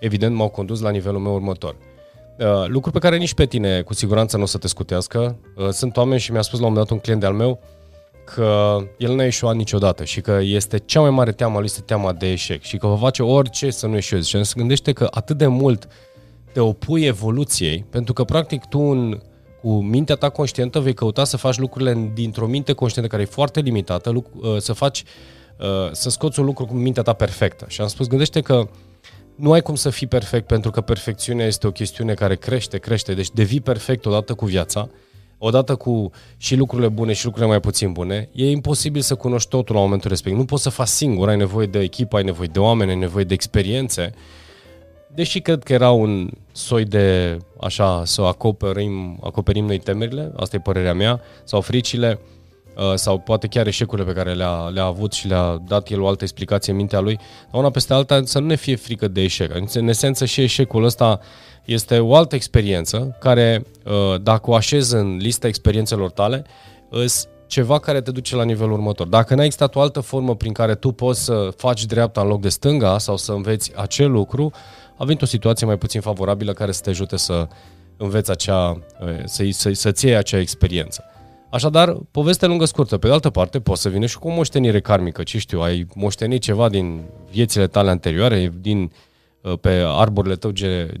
evident, 0.00 0.34
m-au 0.34 0.48
condus 0.48 0.80
la 0.80 0.90
nivelul 0.90 1.20
meu 1.20 1.34
următor. 1.34 1.76
Uh, 2.38 2.66
lucruri 2.66 2.92
pe 2.92 2.98
care 2.98 3.16
nici 3.16 3.34
pe 3.34 3.46
tine 3.46 3.82
cu 3.82 3.94
siguranță 3.94 4.36
nu 4.36 4.42
o 4.42 4.46
să 4.46 4.58
te 4.58 4.68
scutească. 4.68 5.36
Uh, 5.56 5.68
sunt 5.68 5.96
oameni 5.96 6.20
și 6.20 6.32
mi-a 6.32 6.42
spus 6.42 6.58
la 6.58 6.66
un 6.66 6.72
moment 6.72 6.88
dat 6.88 6.96
un 6.96 7.02
client 7.02 7.20
de-al 7.20 7.34
meu 7.34 7.60
că 8.24 8.78
el 8.98 9.14
n-a 9.14 9.22
ieșuat 9.22 9.54
niciodată 9.54 10.04
și 10.04 10.20
că 10.20 10.38
este 10.42 10.78
cea 10.78 11.00
mai 11.00 11.10
mare 11.10 11.32
teamă 11.32 11.56
lui 11.56 11.64
este 11.64 11.80
teama 11.80 12.12
de 12.12 12.32
eșec 12.32 12.62
și 12.62 12.76
că 12.76 12.86
va 12.86 12.96
face 12.96 13.22
orice 13.22 13.70
să 13.70 13.86
nu 13.86 13.94
ieșuezi. 13.94 14.28
Și 14.28 14.44
se 14.44 14.52
gândește 14.56 14.92
că 14.92 15.08
atât 15.10 15.36
de 15.38 15.46
mult 15.46 15.88
te 16.52 16.60
opui 16.60 17.04
evoluției, 17.04 17.84
pentru 17.90 18.12
că 18.12 18.24
practic 18.24 18.64
tu 18.64 18.78
în, 18.78 19.20
cu 19.62 19.82
mintea 19.82 20.14
ta 20.14 20.28
conștientă 20.28 20.80
vei 20.80 20.94
căuta 20.94 21.24
să 21.24 21.36
faci 21.36 21.58
lucrurile 21.58 22.10
dintr-o 22.14 22.46
minte 22.46 22.72
conștientă 22.72 23.10
care 23.10 23.22
e 23.22 23.26
foarte 23.26 23.60
limitată, 23.60 24.10
uh, 24.12 24.56
să 24.58 24.72
faci, 24.72 25.04
să 25.92 26.10
scoți 26.10 26.40
un 26.40 26.46
lucru 26.46 26.64
cu 26.64 26.74
mintea 26.74 27.02
ta 27.02 27.12
perfectă. 27.12 27.64
Și 27.68 27.80
am 27.80 27.86
spus, 27.86 28.06
gândește 28.06 28.40
că 28.40 28.68
nu 29.38 29.52
ai 29.52 29.60
cum 29.60 29.74
să 29.74 29.90
fii 29.90 30.06
perfect 30.06 30.46
pentru 30.46 30.70
că 30.70 30.80
perfecțiunea 30.80 31.46
este 31.46 31.66
o 31.66 31.70
chestiune 31.70 32.14
care 32.14 32.36
crește, 32.36 32.78
crește, 32.78 33.14
deci 33.14 33.30
devii 33.30 33.60
perfect 33.60 34.06
odată 34.06 34.34
cu 34.34 34.44
viața, 34.44 34.88
odată 35.38 35.76
cu 35.76 36.10
și 36.36 36.56
lucrurile 36.56 36.88
bune 36.88 37.12
și 37.12 37.24
lucrurile 37.24 37.50
mai 37.50 37.60
puțin 37.60 37.92
bune, 37.92 38.28
e 38.32 38.50
imposibil 38.50 39.00
să 39.00 39.14
cunoști 39.14 39.48
totul 39.48 39.74
la 39.74 39.80
momentul 39.80 40.10
respectiv. 40.10 40.40
Nu 40.40 40.46
poți 40.46 40.62
să 40.62 40.68
faci 40.68 40.88
singur, 40.88 41.28
ai 41.28 41.36
nevoie 41.36 41.66
de 41.66 41.78
echipă, 41.78 42.16
ai 42.16 42.24
nevoie 42.24 42.48
de 42.52 42.58
oameni, 42.58 42.90
ai 42.90 42.96
nevoie 42.96 43.24
de 43.24 43.34
experiențe. 43.34 44.14
Deși 45.14 45.40
cred 45.40 45.62
că 45.62 45.72
era 45.72 45.90
un 45.90 46.30
soi 46.52 46.84
de, 46.84 47.36
așa, 47.60 48.02
să 48.04 48.22
acoperim, 48.22 49.18
acoperim 49.22 49.64
noi 49.64 49.78
temerile, 49.78 50.32
asta 50.36 50.56
e 50.56 50.60
părerea 50.60 50.94
mea, 50.94 51.20
sau 51.44 51.60
fricile, 51.60 52.18
Uh, 52.20 52.37
sau 52.94 53.18
poate 53.18 53.46
chiar 53.46 53.66
eșecurile 53.66 54.06
pe 54.06 54.12
care 54.12 54.34
le-a, 54.34 54.68
le-a 54.68 54.84
avut 54.84 55.12
și 55.12 55.26
le-a 55.26 55.62
dat 55.66 55.90
el 55.90 56.00
o 56.00 56.08
altă 56.08 56.24
explicație 56.24 56.72
în 56.72 56.78
mintea 56.78 57.00
lui, 57.00 57.18
una 57.50 57.70
peste 57.70 57.92
alta 57.92 58.20
să 58.24 58.38
nu 58.38 58.46
ne 58.46 58.54
fie 58.54 58.76
frică 58.76 59.08
de 59.08 59.22
eșec. 59.22 59.54
În 59.74 59.88
esență 59.88 60.24
și 60.24 60.40
eșecul 60.40 60.84
ăsta 60.84 61.20
este 61.64 61.98
o 61.98 62.14
altă 62.14 62.34
experiență 62.34 63.16
care, 63.20 63.64
uh, 63.84 64.20
dacă 64.22 64.50
o 64.50 64.54
așezi 64.54 64.94
în 64.94 65.16
lista 65.16 65.46
experiențelor 65.46 66.10
tale, 66.10 66.44
îs 66.88 67.28
ceva 67.46 67.78
care 67.78 68.00
te 68.00 68.10
duce 68.10 68.36
la 68.36 68.44
nivelul 68.44 68.72
următor. 68.72 69.06
Dacă 69.06 69.34
n-a 69.34 69.44
existat 69.44 69.74
o 69.74 69.80
altă 69.80 70.00
formă 70.00 70.36
prin 70.36 70.52
care 70.52 70.74
tu 70.74 70.92
poți 70.92 71.24
să 71.24 71.48
faci 71.56 71.84
dreapta 71.84 72.20
în 72.20 72.26
loc 72.26 72.40
de 72.40 72.48
stânga 72.48 72.98
sau 72.98 73.16
să 73.16 73.32
înveți 73.32 73.72
acel 73.76 74.10
lucru, 74.10 74.52
a 74.96 75.04
venit 75.04 75.22
o 75.22 75.26
situație 75.26 75.66
mai 75.66 75.78
puțin 75.78 76.00
favorabilă 76.00 76.52
care 76.52 76.72
să 76.72 76.80
te 76.82 76.90
ajute 76.90 77.16
să 77.16 77.48
înveți 77.96 78.30
acea, 78.30 78.70
uh, 79.00 79.08
să, 79.24 79.44
să, 79.50 79.70
să-ți 79.72 80.06
iei 80.06 80.16
acea 80.16 80.38
experiență. 80.38 81.04
Așadar, 81.50 81.96
poveste 82.10 82.46
lungă 82.46 82.64
scurtă. 82.64 82.98
Pe 82.98 83.06
de 83.06 83.12
altă 83.12 83.30
parte, 83.30 83.60
poți 83.60 83.82
să 83.82 83.88
vină 83.88 84.06
și 84.06 84.18
cu 84.18 84.28
o 84.28 84.32
moștenire 84.32 84.80
karmică. 84.80 85.22
Ce 85.22 85.38
știu, 85.38 85.60
ai 85.60 85.86
moștenit 85.94 86.42
ceva 86.42 86.68
din 86.68 87.04
viețile 87.30 87.66
tale 87.66 87.90
anterioare, 87.90 88.52
din, 88.60 88.92
uh, 89.42 89.58
pe 89.60 89.82
arborile 89.86 90.34
tău 90.34 90.50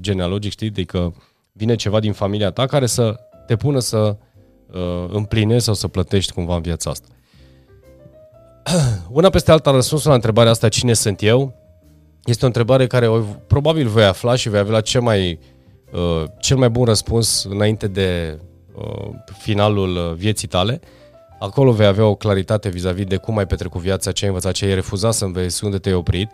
genealogic, 0.00 0.50
știi? 0.50 0.68
Adică 0.68 1.14
vine 1.52 1.74
ceva 1.74 2.00
din 2.00 2.12
familia 2.12 2.50
ta 2.50 2.66
care 2.66 2.86
să 2.86 3.20
te 3.46 3.56
pună 3.56 3.78
să 3.78 4.16
uh, 4.72 5.08
împlinezi 5.08 5.64
sau 5.64 5.74
să 5.74 5.88
plătești 5.88 6.32
cumva 6.32 6.54
în 6.54 6.62
viața 6.62 6.90
asta. 6.90 7.08
Una 9.18 9.30
peste 9.30 9.50
alta, 9.50 9.70
răspunsul 9.70 10.08
la 10.08 10.14
întrebarea 10.14 10.50
asta, 10.50 10.68
cine 10.68 10.92
sunt 10.92 11.22
eu, 11.22 11.54
este 12.24 12.44
o 12.44 12.46
întrebare 12.46 12.86
care 12.86 13.06
o, 13.06 13.20
probabil 13.46 13.86
voi 13.86 14.04
afla 14.04 14.36
și 14.36 14.48
vei 14.48 14.60
avea 14.60 14.80
cel 14.80 15.00
mai, 15.00 15.38
uh, 15.92 16.24
cel 16.40 16.56
mai 16.56 16.70
bun 16.70 16.84
răspuns 16.84 17.44
înainte 17.44 17.88
de 17.88 18.38
Uh, 18.38 18.47
finalul 19.38 19.96
uh, 19.96 20.14
vieții 20.14 20.48
tale, 20.48 20.80
acolo 21.38 21.72
vei 21.72 21.86
avea 21.86 22.06
o 22.06 22.14
claritate 22.14 22.68
vis-a-vis 22.68 23.06
de 23.06 23.16
cum 23.16 23.38
ai 23.38 23.46
petrecut 23.46 23.80
viața, 23.80 24.12
ce 24.12 24.24
ai 24.24 24.30
învățat, 24.30 24.52
ce 24.52 24.64
ai 24.64 24.74
refuzat 24.74 25.14
să 25.14 25.24
înveți, 25.24 25.64
unde 25.64 25.78
te-ai 25.78 25.94
oprit. 25.94 26.30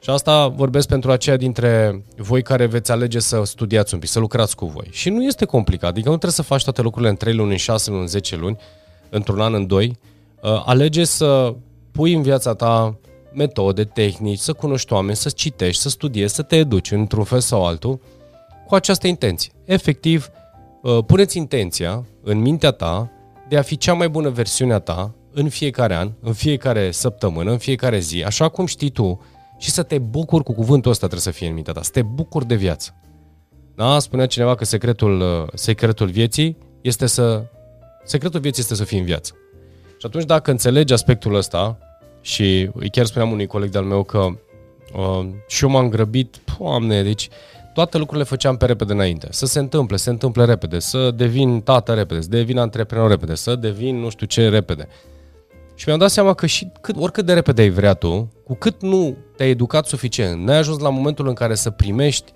Și 0.00 0.10
asta 0.10 0.48
vorbesc 0.48 0.88
pentru 0.88 1.10
aceia 1.10 1.36
dintre 1.36 2.02
voi 2.16 2.42
care 2.42 2.66
veți 2.66 2.90
alege 2.90 3.18
să 3.18 3.42
studiați 3.44 3.94
un 3.94 4.00
pic, 4.00 4.08
să 4.08 4.18
lucrați 4.18 4.56
cu 4.56 4.66
voi. 4.66 4.86
Și 4.90 5.10
nu 5.10 5.24
este 5.24 5.44
complicat, 5.44 5.90
adică 5.90 6.08
nu 6.08 6.16
trebuie 6.16 6.32
să 6.32 6.42
faci 6.42 6.64
toate 6.64 6.82
lucrurile 6.82 7.10
în 7.10 7.16
3 7.16 7.34
luni, 7.34 7.50
în 7.50 7.56
6 7.56 7.90
luni, 7.90 8.02
în 8.02 8.08
10 8.08 8.36
luni, 8.36 8.56
într-un 9.08 9.40
an, 9.40 9.54
în 9.54 9.66
2. 9.66 9.98
Uh, 10.42 10.62
alege 10.64 11.04
să 11.04 11.54
pui 11.92 12.14
în 12.14 12.22
viața 12.22 12.54
ta 12.54 12.98
metode, 13.32 13.84
tehnici, 13.84 14.38
să 14.38 14.52
cunoști 14.52 14.92
oameni, 14.92 15.16
să 15.16 15.28
citești, 15.28 15.82
să 15.82 15.88
studiezi, 15.88 16.34
să 16.34 16.42
te 16.42 16.56
educi 16.56 16.90
într-un 16.90 17.24
fel 17.24 17.40
sau 17.40 17.66
altul, 17.66 18.00
cu 18.66 18.74
această 18.74 19.06
intenție. 19.06 19.52
Efectiv, 19.64 20.30
Uh, 20.30 20.37
puneți 21.06 21.36
intenția 21.36 22.04
în 22.22 22.38
mintea 22.38 22.70
ta 22.70 23.10
de 23.48 23.56
a 23.56 23.62
fi 23.62 23.76
cea 23.76 23.92
mai 23.92 24.08
bună 24.08 24.28
versiune 24.28 24.72
a 24.72 24.78
ta 24.78 25.14
în 25.32 25.48
fiecare 25.48 25.94
an, 25.94 26.12
în 26.20 26.32
fiecare 26.32 26.90
săptămână, 26.90 27.50
în 27.50 27.58
fiecare 27.58 27.98
zi, 27.98 28.24
așa 28.24 28.48
cum 28.48 28.66
știi 28.66 28.90
tu, 28.90 29.20
și 29.58 29.70
să 29.70 29.82
te 29.82 29.98
bucuri 29.98 30.44
cu 30.44 30.52
cuvântul 30.52 30.90
ăsta 30.90 31.06
trebuie 31.06 31.32
să 31.32 31.38
fie 31.38 31.48
în 31.48 31.54
mintea 31.54 31.72
ta, 31.72 31.82
să 31.82 31.90
te 31.92 32.02
bucuri 32.02 32.46
de 32.46 32.54
viață. 32.54 32.94
Da? 33.74 33.98
Spunea 33.98 34.26
cineva 34.26 34.54
că 34.54 34.64
secretul, 34.64 35.20
uh, 35.20 35.48
secretul 35.54 36.06
vieții 36.06 36.56
este 36.80 37.06
să... 37.06 37.44
Secretul 38.04 38.40
vieții 38.40 38.62
este 38.62 38.74
să 38.74 38.84
fii 38.84 38.98
în 38.98 39.04
viață. 39.04 39.32
Și 39.98 40.06
atunci 40.06 40.24
dacă 40.24 40.50
înțelegi 40.50 40.92
aspectul 40.92 41.34
ăsta, 41.34 41.78
și 42.20 42.70
chiar 42.90 43.06
spuneam 43.06 43.30
unui 43.30 43.46
coleg 43.46 43.70
de-al 43.70 43.84
meu 43.84 44.02
că 44.02 44.18
uh, 44.18 45.28
și 45.46 45.64
eu 45.64 45.70
m-am 45.70 45.88
grăbit, 45.88 46.36
doamne, 46.58 47.02
deci 47.02 47.28
toate 47.78 47.98
lucrurile 47.98 48.24
făceam 48.24 48.56
pe 48.56 48.66
repede 48.66 48.92
înainte. 48.92 49.26
Să 49.30 49.46
se 49.46 49.58
întâmple, 49.58 49.96
se 49.96 50.10
întâmple 50.10 50.44
repede, 50.44 50.78
să 50.78 51.10
devin 51.10 51.60
tată 51.60 51.94
repede, 51.94 52.20
să 52.20 52.28
devin 52.28 52.58
antreprenor 52.58 53.10
repede, 53.10 53.34
să 53.34 53.54
devin 53.54 54.00
nu 54.00 54.10
știu 54.10 54.26
ce 54.26 54.48
repede. 54.48 54.88
Și 55.74 55.84
mi-am 55.86 55.98
dat 55.98 56.10
seama 56.10 56.34
că 56.34 56.46
și 56.46 56.70
cât, 56.80 56.96
oricât 56.98 57.26
de 57.26 57.32
repede 57.32 57.62
ai 57.62 57.68
vrea 57.68 57.94
tu, 57.94 58.32
cu 58.44 58.54
cât 58.54 58.82
nu 58.82 59.16
te-ai 59.36 59.50
educat 59.50 59.86
suficient, 59.86 60.44
n-ai 60.44 60.56
ajuns 60.56 60.78
la 60.78 60.88
momentul 60.88 61.28
în 61.28 61.34
care 61.34 61.54
să 61.54 61.70
primești 61.70 62.32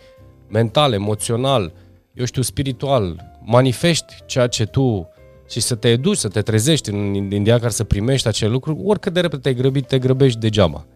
mental, 0.49 0.93
emoțional, 0.93 1.73
eu 2.13 2.25
știu, 2.25 2.43
spiritual, 2.43 3.17
manifesti 3.45 4.15
ceea 4.27 4.47
ce 4.47 4.65
tu 4.65 5.09
și 5.49 5.61
să 5.61 5.75
te 5.75 5.89
educi, 5.89 6.17
să 6.17 6.29
te 6.29 6.43
trezești 6.43 6.91
în 6.91 7.15
India 7.15 7.59
care 7.59 7.71
să 7.71 7.85
primești 7.85 8.29
acele 8.29 8.51
lucruri, 8.51 8.79
oricât 8.85 9.13
de 9.13 9.21
repede 9.21 9.43
te-ai 9.43 9.55
grăbit, 9.55 9.87
te 9.87 9.99
grăbești 9.99 10.39
degeaba. 10.39 10.87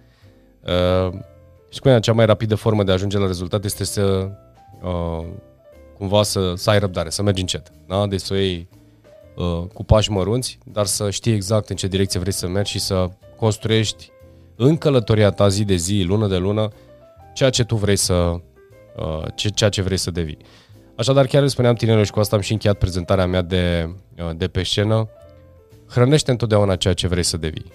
Uh, 0.62 1.18
și 1.68 1.80
cum 1.80 1.98
cea 1.98 2.12
mai 2.12 2.26
rapidă 2.26 2.54
formă 2.54 2.82
de 2.82 2.90
a 2.90 2.94
ajunge 2.94 3.18
la 3.18 3.26
rezultat 3.26 3.64
este 3.64 3.84
să 3.84 4.30
uh, 4.82 5.26
cumva 5.98 6.22
să, 6.22 6.52
să 6.56 6.70
ai 6.70 6.78
răbdare, 6.78 7.10
să 7.10 7.22
mergi 7.22 7.40
încet. 7.40 7.72
Da? 7.86 8.06
Deci 8.06 8.20
să 8.20 8.34
o 8.34 8.36
iei 8.36 8.68
uh, 9.36 9.66
cu 9.72 9.84
pași 9.84 10.10
mărunți, 10.10 10.58
dar 10.64 10.86
să 10.86 11.10
știi 11.10 11.32
exact 11.32 11.68
în 11.68 11.76
ce 11.76 11.86
direcție 11.86 12.20
vrei 12.20 12.32
să 12.32 12.48
mergi 12.48 12.70
și 12.70 12.78
să 12.78 13.08
construiești 13.36 14.10
în 14.56 14.76
călătoria 14.76 15.30
ta 15.30 15.48
zi 15.48 15.64
de 15.64 15.74
zi, 15.74 16.04
lună 16.06 16.26
de 16.26 16.36
lună, 16.36 16.68
ceea 17.34 17.50
ce 17.50 17.64
tu 17.64 17.76
vrei 17.76 17.96
să, 17.96 18.14
uh, 18.96 19.22
ce, 19.34 19.48
ceea 19.48 19.70
ce 19.70 19.82
vrei 19.82 19.96
să 19.96 20.10
devii. 20.10 20.38
Așadar, 20.96 21.26
chiar 21.26 21.42
îți 21.42 21.52
spuneam 21.52 21.74
tinerilor 21.74 22.06
și 22.06 22.12
cu 22.12 22.20
asta 22.20 22.36
am 22.36 22.42
și 22.42 22.52
încheiat 22.52 22.78
prezentarea 22.78 23.26
mea 23.26 23.42
de, 23.42 23.94
uh, 24.18 24.30
de 24.36 24.48
pe 24.48 24.62
scenă, 24.62 25.08
hrănește 25.88 26.30
întotdeauna 26.30 26.76
ceea 26.76 26.94
ce 26.94 27.08
vrei 27.08 27.22
să 27.22 27.36
devii. 27.36 27.72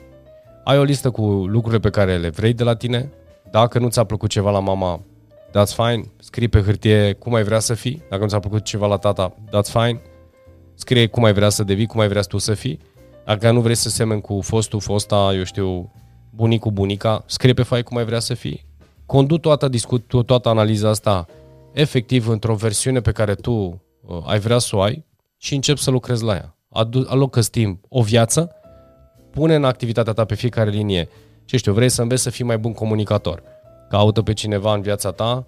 Ai 0.63 0.77
o 0.77 0.83
listă 0.83 1.09
cu 1.09 1.21
lucrurile 1.25 1.79
pe 1.79 1.89
care 1.89 2.17
le 2.17 2.29
vrei 2.29 2.53
de 2.53 2.63
la 2.63 2.75
tine, 2.75 3.11
dacă 3.51 3.79
nu 3.79 3.89
ți-a 3.89 4.03
plăcut 4.03 4.29
ceva 4.29 4.51
la 4.51 4.59
mama, 4.59 4.99
that's 5.49 5.75
fine, 5.75 6.03
scrii 6.19 6.47
pe 6.47 6.61
hârtie 6.61 7.13
cum 7.13 7.33
ai 7.33 7.43
vrea 7.43 7.59
să 7.59 7.73
fii, 7.73 8.01
dacă 8.09 8.21
nu 8.21 8.29
ți-a 8.29 8.39
plăcut 8.39 8.63
ceva 8.63 8.87
la 8.87 8.97
tata, 8.97 9.33
that's 9.47 9.71
fine, 9.71 10.01
scrie 10.73 11.07
cum 11.07 11.23
ai 11.23 11.33
vrea 11.33 11.49
să 11.49 11.63
devii, 11.63 11.85
cum 11.85 11.99
ai 11.99 12.07
vrea 12.07 12.21
tu 12.21 12.37
să 12.37 12.53
fii, 12.53 12.79
dacă 13.25 13.51
nu 13.51 13.61
vrei 13.61 13.75
să 13.75 13.89
semeni 13.89 14.21
cu 14.21 14.41
fostul, 14.41 14.79
fosta, 14.79 15.31
eu 15.35 15.43
știu, 15.43 15.91
bunicul, 16.29 16.71
bunica, 16.71 17.23
scrie 17.25 17.53
pe 17.53 17.63
foaie 17.63 17.83
cum 17.83 17.97
ai 17.97 18.05
vrea 18.05 18.19
să 18.19 18.33
fii. 18.33 18.65
Condu 19.05 19.37
toată, 19.37 19.67
discut, 19.67 20.25
toată 20.25 20.49
analiza 20.49 20.89
asta 20.89 21.25
efectiv 21.71 22.27
într-o 22.27 22.55
versiune 22.55 23.01
pe 23.01 23.11
care 23.11 23.35
tu 23.35 23.51
uh, 23.51 24.23
ai 24.25 24.39
vrea 24.39 24.57
să 24.57 24.75
o 24.75 24.81
ai 24.81 25.05
și 25.37 25.55
încep 25.55 25.77
să 25.77 25.91
lucrezi 25.91 26.23
la 26.23 26.33
ea. 26.33 26.55
Adu- 26.69 27.05
alocă 27.09 27.41
timp, 27.41 27.83
o 27.89 28.01
viață, 28.01 28.55
pune 29.31 29.55
în 29.55 29.63
activitatea 29.63 30.13
ta 30.13 30.25
pe 30.25 30.35
fiecare 30.35 30.69
linie. 30.69 31.09
Ce 31.45 31.57
știu, 31.57 31.73
vrei 31.73 31.89
să 31.89 32.01
înveți 32.01 32.21
să 32.21 32.29
fii 32.29 32.45
mai 32.45 32.57
bun 32.57 32.73
comunicator. 32.73 33.43
Caută 33.89 34.21
pe 34.21 34.33
cineva 34.33 34.73
în 34.73 34.81
viața 34.81 35.11
ta 35.11 35.45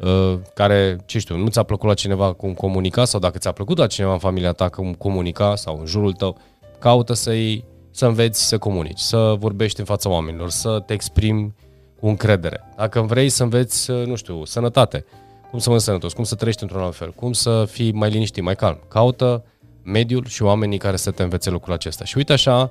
uh, 0.00 0.38
care, 0.54 0.98
ce 1.06 1.18
știu, 1.18 1.36
nu 1.36 1.48
ți-a 1.48 1.62
plăcut 1.62 1.88
la 1.88 1.94
cineva 1.94 2.32
cum 2.32 2.54
comunica 2.54 3.04
sau 3.04 3.20
dacă 3.20 3.38
ți-a 3.38 3.52
plăcut 3.52 3.78
la 3.78 3.86
cineva 3.86 4.12
în 4.12 4.18
familia 4.18 4.52
ta 4.52 4.68
cum 4.68 4.94
comunica 4.94 5.56
sau 5.56 5.78
în 5.78 5.86
jurul 5.86 6.12
tău, 6.12 6.36
caută 6.78 7.12
să-i, 7.12 7.64
să 7.90 8.06
înveți 8.06 8.46
să 8.48 8.58
comunici, 8.58 8.98
să 8.98 9.34
vorbești 9.38 9.80
în 9.80 9.86
fața 9.86 10.08
oamenilor, 10.08 10.50
să 10.50 10.82
te 10.86 10.92
exprimi 10.92 11.54
cu 12.00 12.08
încredere. 12.08 12.60
Dacă 12.76 13.00
vrei 13.00 13.28
să 13.28 13.42
înveți, 13.42 13.90
nu 13.90 14.14
știu, 14.14 14.44
sănătate, 14.44 15.04
cum 15.50 15.58
să 15.58 15.68
mănânci 15.68 15.84
sănătos, 15.84 16.12
cum 16.12 16.24
să 16.24 16.34
trăiești 16.34 16.62
într-un 16.62 16.80
alt 16.80 16.94
fel, 16.94 17.12
cum 17.12 17.32
să 17.32 17.64
fii 17.70 17.92
mai 17.92 18.10
liniștit, 18.10 18.42
mai 18.42 18.56
calm. 18.56 18.78
Caută 18.88 19.44
mediul 19.82 20.26
și 20.26 20.42
oamenii 20.42 20.78
care 20.78 20.96
să 20.96 21.10
te 21.10 21.22
învețe 21.22 21.50
lucrul 21.50 21.72
acesta. 21.72 22.04
Și 22.04 22.16
uite 22.16 22.32
așa, 22.32 22.70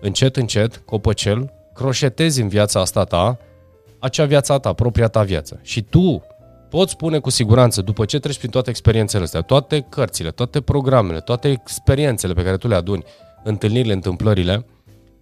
încet, 0.00 0.36
încet, 0.36 0.82
copăcel, 0.84 1.52
croșetezi 1.74 2.40
în 2.40 2.48
viața 2.48 2.80
asta 2.80 3.04
ta, 3.04 3.38
acea 3.98 4.24
viața 4.24 4.58
ta, 4.58 4.72
propria 4.72 5.08
ta 5.08 5.22
viață. 5.22 5.60
Și 5.62 5.82
tu 5.82 6.22
poți 6.70 6.92
spune 6.92 7.18
cu 7.18 7.30
siguranță, 7.30 7.82
după 7.82 8.04
ce 8.04 8.18
treci 8.18 8.38
prin 8.38 8.50
toate 8.50 8.70
experiențele 8.70 9.22
astea, 9.22 9.40
toate 9.40 9.86
cărțile, 9.88 10.30
toate 10.30 10.60
programele, 10.60 11.20
toate 11.20 11.48
experiențele 11.48 12.32
pe 12.32 12.42
care 12.42 12.56
tu 12.56 12.68
le 12.68 12.74
aduni, 12.74 13.04
întâlnirile, 13.44 13.92
întâmplările, 13.92 14.66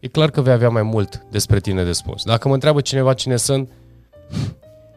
e 0.01 0.09
clar 0.09 0.31
că 0.31 0.41
vei 0.41 0.53
avea 0.53 0.69
mai 0.69 0.83
mult 0.83 1.27
despre 1.31 1.61
tine 1.61 1.85
de 1.85 1.93
spus. 1.93 2.25
Dacă 2.25 2.49
mă 2.49 2.55
întreabă 2.55 2.81
cineva 2.81 3.15
cine 3.15 3.37
sunt, 3.37 3.71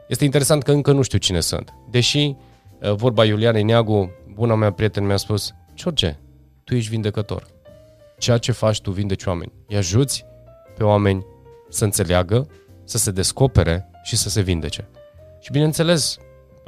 este 0.08 0.24
interesant 0.24 0.64
că 0.64 0.72
încă 0.72 0.92
nu 0.92 1.02
știu 1.02 1.18
cine 1.18 1.40
sunt. 1.40 1.74
Deși 1.90 2.36
uh, 2.82 2.94
vorba 2.94 3.26
Iulianei 3.26 3.64
Neagu, 3.64 4.12
buna 4.34 4.56
mea 4.56 4.72
prieten 4.72 5.06
mi-a 5.06 5.18
spus, 5.18 5.54
George, 5.76 6.16
tu 6.64 6.76
ești 6.76 6.90
vindecător. 6.90 7.48
Ceea 8.18 8.38
ce 8.38 8.52
faci 8.52 8.82
tu 8.82 8.92
vindeci 8.92 9.26
oameni. 9.26 9.52
Îi 9.68 9.78
ajuți 9.78 10.26
pe 10.78 10.84
oameni 10.84 11.26
să 11.76 11.84
înțeleagă, 11.84 12.48
să 12.84 12.98
se 12.98 13.12
descopere 13.12 13.90
și 14.04 14.16
să 14.16 14.30
se 14.30 14.42
vindece. 14.42 14.88
Și 15.40 15.52
bineînțeles, 15.52 16.18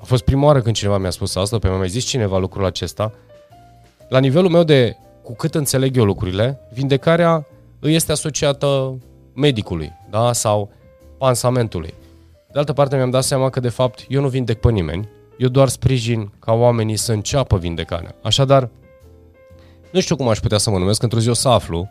a 0.02 0.06
fost 0.06 0.24
prima 0.24 0.46
oară 0.46 0.62
când 0.62 0.76
cineva 0.76 0.98
mi-a 0.98 1.10
spus 1.10 1.36
asta, 1.36 1.60
pe 1.60 1.68
mi-a 1.68 1.78
mai 1.78 1.90
zis 1.90 2.04
cineva 2.04 2.38
lucrul 2.38 2.66
acesta. 2.66 3.14
La 4.10 4.20
nivelul 4.20 4.50
meu 4.50 4.64
de 4.64 4.98
cu 5.24 5.36
cât 5.36 5.56
înțeleg 5.56 5.98
eu 5.98 6.06
lucrurile, 6.06 6.60
vindecarea 6.74 7.48
îi 7.80 7.96
este 7.96 8.12
asociată 8.12 8.98
medicului 9.34 9.92
da? 10.10 10.34
sau 10.34 10.72
pansamentului. 11.18 11.94
De 12.52 12.60
altă 12.60 12.74
parte, 12.74 12.96
mi-am 12.96 13.10
dat 13.10 13.24
seama 13.24 13.50
că, 13.50 13.60
de 13.60 13.70
fapt, 13.70 14.06
eu 14.10 14.22
nu 14.22 14.28
vindec 14.28 14.60
pe 14.60 14.72
nimeni, 14.72 15.10
eu 15.38 15.48
doar 15.48 15.68
sprijin 15.68 16.32
ca 16.40 16.54
oamenii 16.54 16.96
să 16.96 17.12
înceapă 17.12 17.58
vindecarea. 17.58 18.16
Așadar, 18.22 18.70
nu 19.92 20.00
știu 20.00 20.16
cum 20.16 20.28
aș 20.28 20.40
putea 20.40 20.58
să 20.58 20.70
mă 20.70 20.78
numesc, 20.78 21.04
într-o 21.04 21.20
zi 21.20 21.30
o 21.30 21.34
să 21.34 21.48
aflu, 21.48 21.90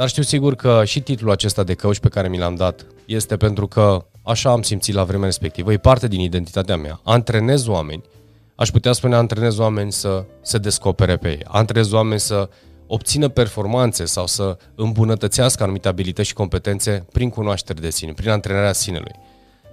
dar 0.00 0.08
știu 0.08 0.22
sigur 0.22 0.54
că 0.54 0.82
și 0.84 1.00
titlul 1.00 1.30
acesta 1.30 1.62
de 1.62 1.74
coach 1.74 1.98
pe 1.98 2.08
care 2.08 2.28
mi 2.28 2.38
l-am 2.38 2.54
dat 2.54 2.86
este 3.04 3.36
pentru 3.36 3.66
că 3.66 4.06
așa 4.22 4.50
am 4.50 4.62
simțit 4.62 4.94
la 4.94 5.04
vremea 5.04 5.24
respectivă, 5.26 5.72
e 5.72 5.76
parte 5.76 6.08
din 6.08 6.20
identitatea 6.20 6.76
mea. 6.76 7.00
Antrenez 7.04 7.66
oameni, 7.66 8.02
aș 8.54 8.70
putea 8.70 8.92
spune 8.92 9.14
antrenez 9.14 9.58
oameni 9.58 9.92
să 9.92 10.24
se 10.42 10.58
descopere 10.58 11.16
pe 11.16 11.28
ei, 11.28 11.40
antrenez 11.44 11.92
oameni 11.92 12.20
să 12.20 12.48
obțină 12.86 13.28
performanțe 13.28 14.04
sau 14.04 14.26
să 14.26 14.56
îmbunătățească 14.74 15.62
anumite 15.62 15.88
abilități 15.88 16.28
și 16.28 16.34
competențe 16.34 17.06
prin 17.12 17.30
cunoaștere 17.30 17.80
de 17.80 17.90
sine, 17.90 18.12
prin 18.12 18.30
antrenarea 18.30 18.72
sinelui. 18.72 19.14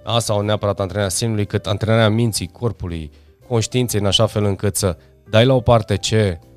A, 0.04 0.18
sau 0.18 0.40
neapărat 0.40 0.80
antrenarea 0.80 1.10
sinelui, 1.10 1.46
cât 1.46 1.66
antrenarea 1.66 2.08
minții, 2.08 2.46
corpului, 2.46 3.10
conștiinței, 3.46 4.00
în 4.00 4.06
așa 4.06 4.26
fel 4.26 4.44
încât 4.44 4.76
să 4.76 4.96
dai 5.30 5.46
la 5.46 5.54
o 5.54 5.60
parte 5.60 5.96
ce 5.96 6.38
uh, 6.40 6.47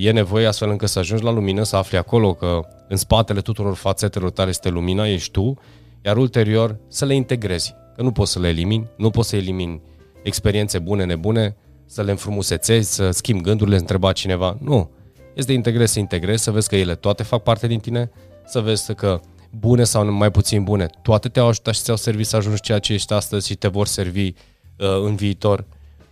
e 0.00 0.10
nevoie 0.10 0.46
astfel 0.46 0.70
încât 0.70 0.88
să 0.88 0.98
ajungi 0.98 1.24
la 1.24 1.30
lumină, 1.30 1.62
să 1.62 1.76
afli 1.76 1.96
acolo 1.96 2.34
că 2.34 2.60
în 2.88 2.96
spatele 2.96 3.40
tuturor 3.40 3.74
fațetelor 3.74 4.30
tale 4.30 4.48
este 4.48 4.68
lumina, 4.68 5.08
ești 5.08 5.30
tu, 5.30 5.58
iar 6.04 6.16
ulterior 6.16 6.76
să 6.88 7.04
le 7.04 7.14
integrezi. 7.14 7.74
Că 7.96 8.02
nu 8.02 8.12
poți 8.12 8.32
să 8.32 8.38
le 8.38 8.48
elimini, 8.48 8.88
nu 8.96 9.10
poți 9.10 9.28
să 9.28 9.36
elimini 9.36 9.82
experiențe 10.22 10.78
bune, 10.78 11.04
nebune, 11.04 11.56
să 11.86 12.02
le 12.02 12.10
înfrumusețezi, 12.10 12.94
să 12.94 13.10
schimbi 13.10 13.42
gândurile, 13.42 13.76
întreba 13.76 14.12
cineva. 14.12 14.56
Nu. 14.60 14.90
Este 15.34 15.50
de 15.50 15.56
integrezi 15.56 15.92
să 15.92 15.98
integrezi, 15.98 16.42
să 16.42 16.50
vezi 16.50 16.68
că 16.68 16.76
ele 16.76 16.94
toate 16.94 17.22
fac 17.22 17.42
parte 17.42 17.66
din 17.66 17.78
tine, 17.78 18.10
să 18.46 18.60
vezi 18.60 18.94
că 18.94 19.20
bune 19.50 19.84
sau 19.84 20.12
mai 20.12 20.30
puțin 20.30 20.64
bune, 20.64 20.86
toate 21.02 21.28
te-au 21.28 21.48
ajutat 21.48 21.74
și 21.74 21.80
ți-au 21.80 21.96
servit 21.96 22.26
să 22.26 22.36
ajungi 22.36 22.60
ceea 22.60 22.78
ce 22.78 22.92
ești 22.92 23.12
astăzi 23.12 23.46
și 23.46 23.54
te 23.54 23.68
vor 23.68 23.86
servi 23.86 24.26
uh, 24.26 24.34
în 25.04 25.14
viitor. 25.14 25.64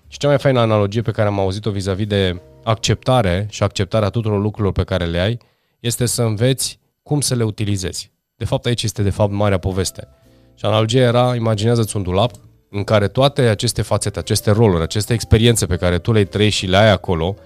Și 0.09 0.19
cea 0.19 0.29
mai 0.29 0.39
faină 0.39 0.61
analogie 0.61 1.03
pe 1.03 1.11
care 1.11 1.29
am 1.29 1.39
auzit-o 1.39 1.71
vis-a-vis 1.71 2.07
de 2.07 2.41
acceptare 2.65 3.47
și 3.51 3.63
acceptarea 3.63 4.09
tuturor 4.09 4.41
lucrurilor 4.41 4.73
pe 4.73 4.85
care 4.85 5.05
le 5.05 5.19
ai, 5.19 5.39
este 5.81 6.07
să 6.07 6.23
înveți 6.23 6.79
cum 7.03 7.21
să 7.21 7.35
le 7.35 7.43
utilizezi. 7.43 8.13
De 8.37 8.45
fapt, 8.45 8.67
aici 8.67 8.83
este 8.83 9.03
de 9.03 9.11
fapt 9.11 9.33
marea 9.33 9.59
poveste. 9.59 10.09
Și 10.55 10.65
analogia 10.65 11.01
era, 11.01 11.35
imaginează-ți 11.35 11.97
un 11.97 12.03
dulap 12.03 12.31
în 12.71 12.85
care 12.85 13.09
toate 13.09 13.41
aceste 13.41 13.83
fațete, 13.83 14.19
aceste 14.19 14.51
roluri, 14.51 14.83
aceste 14.83 15.13
experiențe 15.13 15.67
pe 15.67 15.77
care 15.77 15.99
tu 15.99 16.13
le-ai 16.13 16.25
trăit 16.25 16.53
și 16.53 16.67
le 16.67 16.77
ai 16.77 16.91
acolo, 16.91 17.37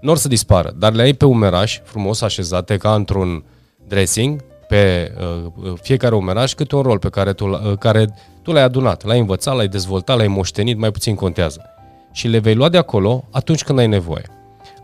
nu 0.00 0.10
or 0.10 0.16
să 0.16 0.28
dispară, 0.28 0.74
dar 0.76 0.92
le 0.92 1.02
ai 1.02 1.12
pe 1.12 1.24
umeraș, 1.24 1.80
frumos 1.84 2.20
așezate, 2.20 2.76
ca 2.76 2.94
într-un 2.94 3.44
dressing, 3.86 4.44
pe 4.68 5.12
uh, 5.18 5.72
fiecare 5.82 6.14
umeraș 6.14 6.54
câte 6.54 6.76
un 6.76 6.82
rol 6.82 6.98
pe 6.98 7.08
care 7.08 7.32
tu, 7.32 7.48
uh, 7.48 7.78
care 7.78 8.14
tu 8.42 8.52
l-ai 8.52 8.62
adunat, 8.62 9.04
l-ai 9.04 9.18
învățat, 9.18 9.56
l-ai 9.56 9.68
dezvoltat, 9.68 10.16
l-ai 10.16 10.28
moștenit, 10.28 10.78
mai 10.78 10.90
puțin 10.90 11.14
contează. 11.14 11.64
Și 12.12 12.28
le 12.28 12.38
vei 12.38 12.54
lua 12.54 12.68
de 12.68 12.76
acolo 12.76 13.24
atunci 13.30 13.64
când 13.64 13.78
ai 13.78 13.86
nevoie. 13.86 14.24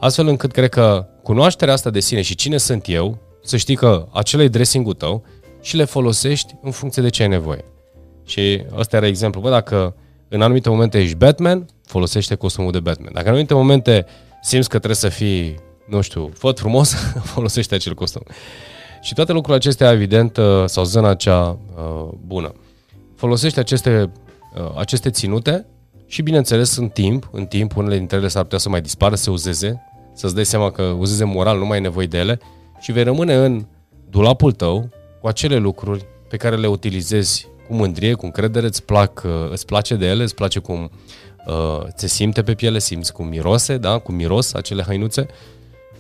Astfel 0.02 0.26
încât 0.26 0.52
cred 0.52 0.68
că 0.68 1.06
cunoașterea 1.22 1.74
asta 1.74 1.90
de 1.90 2.00
sine 2.00 2.22
și 2.22 2.34
cine 2.34 2.56
sunt 2.56 2.84
eu, 2.88 3.18
să 3.42 3.56
știi 3.56 3.76
că 3.76 4.08
acela 4.12 4.42
e 4.42 4.48
dressing-ul 4.48 4.94
tău 4.94 5.24
și 5.60 5.76
le 5.76 5.84
folosești 5.84 6.54
în 6.62 6.70
funcție 6.70 7.02
de 7.02 7.08
ce 7.08 7.22
ai 7.22 7.28
nevoie. 7.28 7.64
Și 8.24 8.64
ăsta 8.76 8.96
era 8.96 9.06
exemplu. 9.06 9.40
Bă, 9.40 9.50
dacă 9.50 9.94
în 10.28 10.42
anumite 10.42 10.68
momente 10.68 10.98
ești 10.98 11.16
Batman, 11.16 11.66
folosește 11.84 12.34
costumul 12.34 12.72
de 12.72 12.80
Batman. 12.80 13.12
Dacă 13.12 13.26
în 13.26 13.32
anumite 13.32 13.54
momente 13.54 14.06
simți 14.40 14.68
că 14.68 14.76
trebuie 14.76 14.96
să 14.96 15.08
fii, 15.08 15.54
nu 15.86 16.00
știu, 16.00 16.30
făt 16.34 16.58
frumos, 16.58 16.94
folosește 17.34 17.74
acel 17.74 17.94
costum. 17.94 18.22
Și 19.00 19.14
toate 19.14 19.32
lucrurile 19.32 19.56
acestea, 19.56 19.92
evident, 19.92 20.36
uh, 20.36 20.64
sau 20.66 20.84
zona 20.84 21.14
cea 21.14 21.58
uh, 21.76 22.08
bună. 22.26 22.54
Folosește 23.16 23.60
aceste, 23.60 24.12
uh, 24.54 24.72
aceste 24.76 25.10
ținute 25.10 25.66
și, 26.06 26.22
bineînțeles, 26.22 26.76
în 26.76 26.88
timp, 26.88 27.28
în 27.32 27.46
timp, 27.46 27.76
unele 27.76 27.96
dintre 27.96 28.16
ele 28.16 28.28
s-ar 28.28 28.42
putea 28.42 28.58
să 28.58 28.68
mai 28.68 28.80
dispară, 28.80 29.14
să 29.14 29.30
uzeze, 29.30 29.82
să-ți 30.14 30.34
dai 30.34 30.44
seama 30.44 30.70
că 30.70 30.82
uzeze 30.82 31.24
moral, 31.24 31.58
nu 31.58 31.66
mai 31.66 31.76
ai 31.76 31.82
nevoie 31.82 32.06
de 32.06 32.18
ele 32.18 32.40
și 32.80 32.92
vei 32.92 33.04
rămâne 33.04 33.34
în 33.34 33.66
dulapul 34.10 34.52
tău 34.52 34.88
cu 35.20 35.26
acele 35.26 35.56
lucruri 35.56 36.04
pe 36.28 36.36
care 36.36 36.56
le 36.56 36.66
utilizezi 36.66 37.48
cu 37.66 37.74
mândrie, 37.74 38.14
cu 38.14 38.24
încredere, 38.24 38.66
îți, 38.66 38.84
plac, 38.84 39.26
îți 39.50 39.66
place 39.66 39.94
de 39.94 40.06
ele, 40.06 40.22
îți 40.22 40.34
place 40.34 40.58
cum 40.58 40.90
uh, 41.46 41.86
se 41.94 42.06
simte 42.06 42.42
pe 42.42 42.54
piele, 42.54 42.78
simți 42.78 43.12
cum 43.12 43.26
mirose, 43.26 43.76
da? 43.76 43.98
cum 43.98 44.14
miros 44.14 44.54
acele 44.54 44.82
hainuțe 44.82 45.26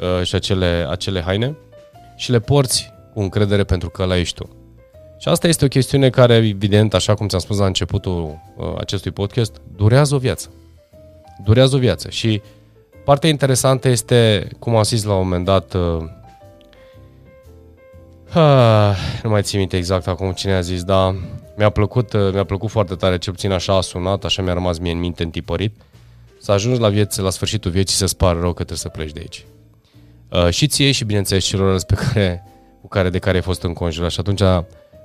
uh, 0.00 0.26
și 0.26 0.34
acele, 0.34 0.86
acele 0.90 1.20
haine 1.20 1.56
și 2.16 2.30
le 2.30 2.40
porți 2.40 2.92
cu 3.14 3.20
încredere 3.20 3.64
pentru 3.64 3.90
că 3.90 4.04
la 4.04 4.16
ești 4.16 4.34
tu. 4.34 4.56
Și 5.18 5.28
asta 5.28 5.48
este 5.48 5.64
o 5.64 5.68
chestiune 5.68 6.10
care, 6.10 6.34
evident, 6.34 6.94
așa 6.94 7.14
cum 7.14 7.28
ți-am 7.28 7.40
spus 7.40 7.58
la 7.58 7.66
începutul 7.66 8.40
uh, 8.56 8.74
acestui 8.78 9.10
podcast, 9.10 9.60
durează 9.76 10.14
o 10.14 10.18
viață. 10.18 10.50
Durează 11.44 11.76
o 11.76 11.78
viață 11.78 12.10
și 12.10 12.42
partea 13.04 13.28
interesantă 13.28 13.88
este, 13.88 14.48
cum 14.58 14.76
am 14.76 14.82
zis 14.82 15.04
la 15.04 15.12
un 15.12 15.22
moment 15.22 15.44
dat, 15.44 15.74
uh, 15.74 16.02
uh, 18.34 18.96
nu 19.22 19.30
mai 19.30 19.42
țin 19.42 19.58
minte 19.58 19.76
exact 19.76 20.06
acum 20.06 20.32
cine 20.32 20.54
a 20.54 20.60
zis, 20.60 20.82
dar 20.82 21.14
mi-a 21.56 21.70
plăcut, 21.70 22.12
uh, 22.12 22.32
mi-a 22.32 22.44
plăcut 22.44 22.70
foarte 22.70 22.94
tare, 22.94 23.18
cel 23.18 23.32
puțin 23.32 23.52
așa 23.52 23.76
a 23.76 23.80
sunat, 23.80 24.24
așa 24.24 24.42
mi-a 24.42 24.52
rămas 24.52 24.78
mie 24.78 24.92
în 24.92 24.98
minte 24.98 25.22
întipărit, 25.22 25.74
să 26.40 26.52
ajungi 26.52 26.80
la, 26.80 26.88
vieți, 26.88 27.20
la 27.20 27.30
sfârșitul 27.30 27.70
vieții 27.70 27.96
să-ți 27.96 28.16
pară 28.16 28.38
rău 28.40 28.52
că 28.52 28.64
trebuie 28.64 28.78
să 28.78 28.88
pleci 28.88 29.12
de 29.12 29.18
aici. 29.20 29.46
Uh, 30.28 30.50
și 30.50 30.66
ție 30.66 30.92
și 30.92 31.04
bineînțeles 31.04 31.44
celorlalți 31.44 31.86
pe 31.86 31.94
care, 31.94 32.44
cu 32.80 32.88
care, 32.88 33.10
de 33.10 33.18
care 33.18 33.36
ai 33.36 33.42
fost 33.42 33.62
înconjurat 33.62 34.10
și 34.10 34.20
atunci 34.20 34.42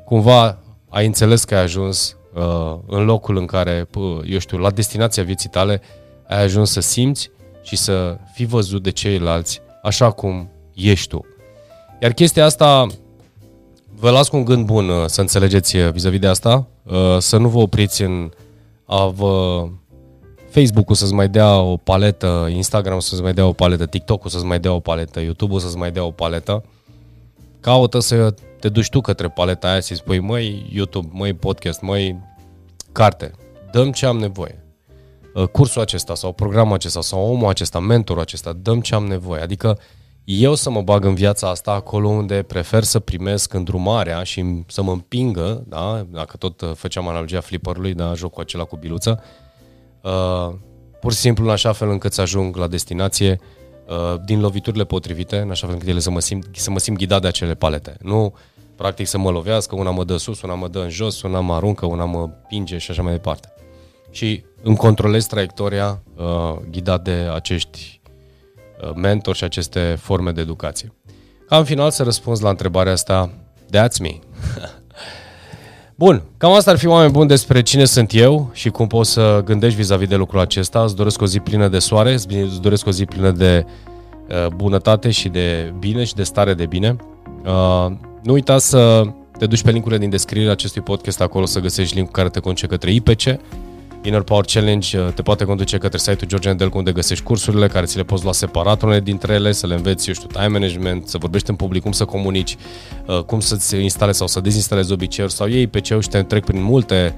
cumva 0.06 0.58
ai 0.90 1.06
înțeles 1.06 1.44
că 1.44 1.56
ai 1.56 1.62
ajuns 1.62 2.18
uh, 2.34 2.78
în 2.88 3.06
locul 3.06 3.38
în 3.38 3.46
care, 3.46 3.88
pă, 3.90 4.00
eu 4.26 4.40
știu, 4.40 4.58
la 4.58 4.72
destinația 4.72 5.24
vieții 5.24 5.50
tale, 5.50 5.82
ai 6.28 6.44
ajuns 6.44 6.72
să 6.72 6.80
simți 6.80 7.30
și 7.68 7.76
să 7.76 8.18
fii 8.34 8.46
văzut 8.46 8.84
de 8.84 8.90
ceilalți 8.90 9.62
așa 9.84 10.12
cum 10.12 10.50
ești 10.74 11.08
tu. 11.08 11.26
Iar 12.02 12.14
chestia 12.14 12.46
asta, 12.46 12.88
vă 13.96 14.10
las 14.10 14.30
cu 14.30 14.36
un 14.36 14.46
gând 14.46 14.66
bun 14.66 14.90
uh, 14.90 15.06
să 15.06 15.22
înțelegeți 15.22 15.76
uh, 15.76 15.92
vis-a-vis 15.92 16.20
de 16.20 16.28
asta, 16.28 16.68
uh, 16.84 17.18
să 17.18 17.38
nu 17.38 17.48
vă 17.48 17.58
opriți 17.58 18.02
în 18.02 18.32
a 18.86 19.06
vă 19.06 19.68
Facebook-ul 20.50 20.96
să-ți 20.96 21.14
mai 21.14 21.30
dea 21.30 21.60
o 21.60 21.78
paletă, 21.78 22.48
Instagram 22.52 23.00
să-ți 23.00 23.22
mai 23.22 23.34
dea 23.34 23.46
o 23.46 23.52
paletă, 23.52 23.86
TikTok-ul 23.86 24.30
să-ți 24.30 24.46
mai 24.46 24.60
dea 24.60 24.74
o 24.74 24.80
paletă, 24.80 25.20
YouTube-ul 25.20 25.60
să-ți 25.60 25.78
mai 25.78 25.92
dea 25.92 26.04
o 26.04 26.12
paletă. 26.12 26.64
Caută 27.60 28.00
să 28.00 28.34
te 28.60 28.70
duci 28.70 28.90
tu 28.90 29.02
către 29.02 29.28
paleta 29.28 29.70
aia 29.70 29.80
și 29.80 29.96
spui, 29.96 30.20
măi 30.20 30.70
YouTube, 30.74 31.08
măi 31.12 31.34
podcast, 31.34 31.82
măi 31.82 32.20
carte, 32.92 33.32
dăm 33.72 33.92
ce 33.92 34.06
am 34.06 34.18
nevoie. 34.18 34.67
Uh, 35.38 35.48
cursul 35.48 35.82
acesta 35.82 36.16
sau 36.16 36.32
programul 36.32 36.74
acesta 36.74 37.02
sau 37.02 37.32
omul 37.32 37.50
acesta, 37.50 37.80
mentorul 37.80 38.22
acesta, 38.22 38.54
dăm 38.54 38.82
ce 38.82 38.96
am 38.96 39.06
nevoie. 39.06 39.42
Adică 39.42 39.80
eu 40.24 40.56
să 40.56 40.70
mă 40.70 40.82
bag 40.82 41.06
în 41.06 41.14
viața 41.14 41.50
asta 41.50 41.72
acolo 41.72 42.08
unde 42.08 42.42
prefer 42.42 42.84
să 42.84 43.00
primesc 43.00 43.54
îndrumarea 43.54 44.24
și 44.24 44.64
să 44.68 44.82
mă 44.84 44.92
împingă, 44.92 45.64
da? 45.68 46.06
dacă 46.10 46.38
tot 46.38 46.62
uh, 46.62 46.72
făceam 46.74 47.08
analogia 47.08 47.40
flipperului, 47.40 47.94
da? 47.94 48.14
jocul 48.14 48.42
acela 48.42 48.64
cu 48.64 48.76
biluță, 48.76 49.24
uh, 50.02 50.54
pur 51.00 51.14
și 51.14 51.20
simplu 51.20 51.44
în 51.44 51.52
așa 51.52 51.72
fel 51.72 51.90
încât 51.90 52.14
să 52.14 52.22
ajung 52.22 52.56
la 52.56 52.68
destinație 52.68 53.40
uh, 53.88 54.20
din 54.26 54.40
loviturile 54.40 54.84
potrivite, 54.84 55.38
în 55.38 55.50
așa 55.50 55.66
fel 55.66 55.76
încât 55.76 55.90
ele 55.90 56.00
să 56.00 56.12
mă 56.12 56.20
simt, 56.20 56.48
să 56.52 56.72
mă 56.72 56.80
simt 56.80 56.98
ghidat 56.98 57.22
de 57.22 57.28
acele 57.28 57.56
palete. 57.56 57.98
Nu 58.02 58.34
practic 58.76 59.08
să 59.08 59.18
mă 59.18 59.32
lovească, 59.32 59.76
una 59.76 59.92
mă 59.92 60.04
dă 60.04 60.18
sus, 60.18 60.42
una 60.42 60.54
mă 60.54 60.68
dă 60.68 60.80
în 60.80 60.90
jos, 60.90 61.22
una 61.22 61.40
mă 61.40 61.54
aruncă, 61.54 61.86
una 61.86 62.06
mă 62.06 62.30
pinge 62.48 62.78
și 62.78 62.92
așa 62.92 63.02
mai 63.02 63.12
departe. 63.12 63.52
Și 64.10 64.44
îmi 64.64 64.76
controlez 64.76 65.26
traiectoria 65.26 66.02
uh, 66.16 66.58
ghidat 66.72 67.04
de 67.04 67.30
acești 67.34 68.00
uh, 68.82 68.92
mentori 68.96 69.38
și 69.38 69.44
aceste 69.44 69.98
forme 70.00 70.32
de 70.32 70.42
educație. 70.42 70.94
Ca 71.48 71.58
în 71.58 71.64
final 71.64 71.92
să 71.92 72.04
răspunzi 72.04 72.44
la 72.44 72.50
întrebarea 72.50 72.92
asta, 72.92 73.30
that's 73.66 74.00
me. 74.02 74.20
Bun, 75.96 76.24
cam 76.38 76.52
asta 76.52 76.72
ar 76.72 76.78
fi 76.78 76.88
oameni 76.88 77.12
buni 77.12 77.28
despre 77.28 77.62
cine 77.62 77.86
sunt 77.86 78.14
eu 78.14 78.50
și 78.54 78.70
cum 78.70 78.88
poți 78.88 79.12
să 79.12 79.42
gândești 79.46 79.78
vis-a-vis 79.78 80.08
de 80.08 80.16
lucrul 80.16 80.40
acesta. 80.40 80.84
Îți 80.84 80.96
doresc 80.96 81.22
o 81.22 81.26
zi 81.26 81.40
plină 81.40 81.68
de 81.68 81.80
soare, 81.80 82.14
îți 82.14 82.62
doresc 82.62 82.86
o 82.86 82.92
zi 82.92 83.06
plină 83.06 83.32
de 83.32 83.66
uh, 83.66 84.48
bunătate 84.56 85.12
și 85.12 85.30
de 85.30 85.74
bine 85.80 86.04
și 86.04 86.14
de 86.14 86.24
stare 86.24 86.54
de 86.54 86.66
bine. 86.66 86.96
Uh, 87.46 87.92
nu 88.24 88.34
uita 88.34 88.58
să 88.58 89.04
te 89.38 89.46
duci 89.46 89.64
pe 89.64 89.72
linkurile 89.72 90.00
din 90.00 90.10
descriere 90.10 90.52
acestui 90.52 90.82
podcast, 90.82 91.22
acolo 91.22 91.46
să 91.46 91.60
găsești 91.60 91.96
linkul 91.96 92.14
care 92.14 92.30
te 92.30 92.40
conduce 92.40 92.68
către 92.68 92.92
IPC. 92.92 93.22
Inner 94.08 94.22
Power 94.22 94.46
Challenge 94.46 95.00
uh, 95.00 95.08
te 95.14 95.22
poate 95.22 95.44
conduce 95.44 95.78
către 95.78 95.98
site-ul 95.98 96.28
George 96.28 96.50
Nedelcu 96.50 96.78
unde 96.78 96.92
găsești 96.92 97.24
cursurile 97.24 97.68
care 97.68 97.86
ți 97.86 97.98
le 97.98 98.04
poți 98.04 98.24
lua 98.24 98.32
separat 98.32 98.82
unele 98.82 99.00
dintre 99.00 99.34
ele, 99.34 99.52
să 99.52 99.68
le 99.68 99.74
înveți, 99.74 100.08
eu 100.08 100.14
știu, 100.14 100.28
time 100.28 100.48
management, 100.48 101.08
să 101.08 101.18
vorbești 101.18 101.50
în 101.50 101.56
public, 101.56 101.82
cum 101.82 101.92
să 101.92 102.06
comunici, 102.06 102.58
uh, 103.08 103.20
cum 103.20 103.40
să-ți 103.40 103.76
instalezi 103.76 104.18
sau 104.18 104.28
să 104.28 104.40
dezinstalezi 104.40 104.92
obiceiuri 104.92 105.34
sau 105.34 105.48
iei 105.48 105.62
IPC-ul 105.62 106.02
și 106.02 106.10
te 106.10 106.18
întrec 106.18 106.46
prin 106.46 106.64
multe 106.64 107.16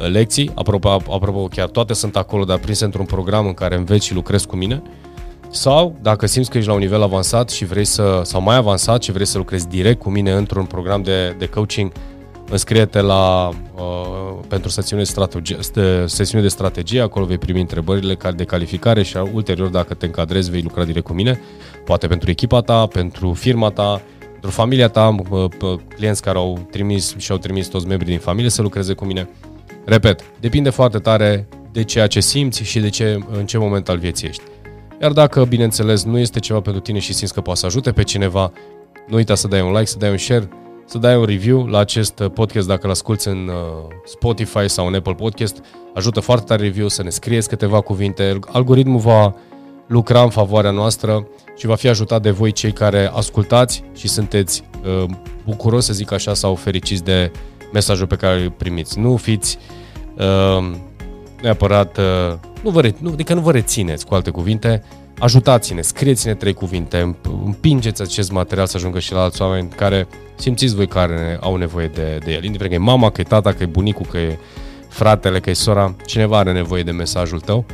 uh, 0.00 0.08
lecții. 0.08 0.50
Apropo, 0.54 0.88
apropo, 0.88 1.46
chiar 1.46 1.68
toate 1.68 1.94
sunt 1.94 2.16
acolo, 2.16 2.44
dar 2.44 2.58
prinse 2.58 2.84
într-un 2.84 3.04
program 3.04 3.46
în 3.46 3.54
care 3.54 3.76
înveți 3.76 4.06
și 4.06 4.14
lucrezi 4.14 4.46
cu 4.46 4.56
mine. 4.56 4.82
Sau, 5.50 5.96
dacă 6.00 6.26
simți 6.26 6.50
că 6.50 6.56
ești 6.56 6.68
la 6.68 6.74
un 6.74 6.80
nivel 6.80 7.02
avansat 7.02 7.50
și 7.50 7.64
vrei 7.64 7.84
să, 7.84 8.20
sau 8.24 8.40
mai 8.40 8.56
avansat 8.56 9.02
și 9.02 9.12
vrei 9.12 9.26
să 9.26 9.38
lucrezi 9.38 9.68
direct 9.68 10.00
cu 10.00 10.10
mine 10.10 10.32
într-un 10.32 10.64
program 10.64 11.02
de, 11.02 11.34
de 11.38 11.46
coaching, 11.46 11.92
înscrie-te 12.50 13.00
la, 13.00 13.48
uh, 13.74 14.38
pentru 14.48 14.70
sesiune 14.70 15.02
de, 15.02 15.08
strategie, 15.08 15.58
de, 15.72 16.04
sesiune 16.06 16.42
de 16.42 16.48
strategie, 16.48 17.00
acolo 17.00 17.24
vei 17.24 17.38
primi 17.38 17.60
întrebările 17.60 18.16
de 18.36 18.44
calificare 18.44 19.02
și 19.02 19.16
ulterior, 19.32 19.68
dacă 19.68 19.94
te 19.94 20.06
încadrezi, 20.06 20.50
vei 20.50 20.62
lucra 20.62 20.84
direct 20.84 21.04
cu 21.04 21.12
mine, 21.12 21.40
poate 21.84 22.06
pentru 22.06 22.30
echipa 22.30 22.60
ta, 22.60 22.86
pentru 22.86 23.32
firma 23.32 23.70
ta, 23.70 24.02
pentru 24.30 24.50
familia 24.50 24.88
ta, 24.88 25.14
uh, 25.30 25.50
clienți 25.96 26.22
care 26.22 26.38
au 26.38 26.66
trimis 26.70 27.14
și 27.16 27.30
au 27.30 27.38
trimis 27.38 27.66
toți 27.66 27.86
membrii 27.86 28.10
din 28.10 28.20
familie 28.20 28.50
să 28.50 28.62
lucreze 28.62 28.92
cu 28.92 29.04
mine. 29.04 29.28
Repet, 29.84 30.24
depinde 30.40 30.70
foarte 30.70 30.98
tare 30.98 31.48
de 31.72 31.84
ceea 31.84 32.06
ce 32.06 32.20
simți 32.20 32.62
și 32.62 32.80
de 32.80 32.88
ce, 32.88 33.18
în 33.30 33.46
ce 33.46 33.58
moment 33.58 33.88
al 33.88 33.98
vieții 33.98 34.28
ești. 34.28 34.42
Iar 35.02 35.12
dacă, 35.12 35.44
bineînțeles, 35.44 36.04
nu 36.04 36.18
este 36.18 36.38
ceva 36.38 36.60
pentru 36.60 36.80
tine 36.80 36.98
și 36.98 37.12
simți 37.12 37.34
că 37.34 37.40
poate 37.40 37.58
să 37.58 37.66
ajute 37.66 37.92
pe 37.92 38.02
cineva, 38.02 38.52
nu 39.06 39.16
uita 39.16 39.34
să 39.34 39.48
dai 39.48 39.60
un 39.60 39.70
like, 39.70 39.84
să 39.84 39.96
dai 39.98 40.10
un 40.10 40.16
share, 40.16 40.48
să 40.92 40.98
dai 40.98 41.16
un 41.16 41.24
review 41.24 41.66
la 41.66 41.78
acest 41.78 42.22
podcast 42.34 42.66
dacă 42.66 42.80
îl 42.86 42.90
asculti 42.90 43.28
în 43.28 43.48
uh, 43.48 43.54
Spotify 44.04 44.68
sau 44.68 44.86
în 44.86 44.94
Apple 44.94 45.14
Podcast. 45.14 45.64
Ajută 45.94 46.20
foarte 46.20 46.44
tare 46.44 46.62
review 46.62 46.88
să 46.88 47.02
ne 47.02 47.10
scrieți 47.10 47.48
câteva 47.48 47.80
cuvinte. 47.80 48.38
Algoritmul 48.52 48.98
va 48.98 49.34
lucra 49.86 50.22
în 50.22 50.30
favoarea 50.30 50.70
noastră 50.70 51.26
și 51.56 51.66
va 51.66 51.74
fi 51.74 51.88
ajutat 51.88 52.22
de 52.22 52.30
voi 52.30 52.52
cei 52.52 52.72
care 52.72 53.10
ascultați 53.14 53.84
și 53.96 54.08
sunteți 54.08 54.64
uh, 54.84 55.04
bucuroși, 55.44 55.86
să 55.86 55.92
zic 55.92 56.12
așa, 56.12 56.34
sau 56.34 56.54
fericiți 56.54 57.04
de 57.04 57.30
mesajul 57.72 58.06
pe 58.06 58.16
care 58.16 58.42
îl 58.42 58.50
primiți. 58.50 58.98
Nu 58.98 59.16
fiți 59.16 59.58
uh, 60.18 60.70
neapărat 61.42 61.98
uh, 61.98 62.34
nu 62.62 62.70
vă, 62.70 62.80
re- 62.80 62.94
nu, 62.98 63.10
adică 63.12 63.34
nu 63.34 63.40
vă 63.40 63.52
rețineți, 63.52 64.06
cu 64.06 64.14
alte 64.14 64.30
cuvinte, 64.30 64.82
ajutați-ne, 65.18 65.80
scrieți-ne 65.80 66.34
trei 66.34 66.52
cuvinte, 66.52 67.16
împingeți 67.44 68.02
acest 68.02 68.32
material 68.32 68.66
să 68.66 68.76
ajungă 68.76 68.98
și 68.98 69.12
la 69.12 69.20
alți 69.20 69.42
oameni 69.42 69.68
care 69.68 70.08
simțiți 70.34 70.74
voi 70.74 70.86
care 70.86 71.38
au 71.40 71.56
nevoie 71.56 71.86
de, 71.86 72.18
de 72.24 72.32
el. 72.32 72.44
Indiferent 72.44 72.74
că 72.74 72.82
e 72.82 72.84
mama, 72.84 73.10
că 73.10 73.20
e 73.20 73.24
tata, 73.24 73.52
că 73.52 73.62
e 73.62 73.66
bunicul, 73.66 74.06
că 74.10 74.18
e 74.18 74.38
fratele, 74.88 75.40
că 75.40 75.50
e 75.50 75.52
sora, 75.52 75.94
cineva 76.06 76.38
are 76.38 76.52
nevoie 76.52 76.82
de 76.82 76.90
mesajul 76.90 77.40
tău, 77.40 77.64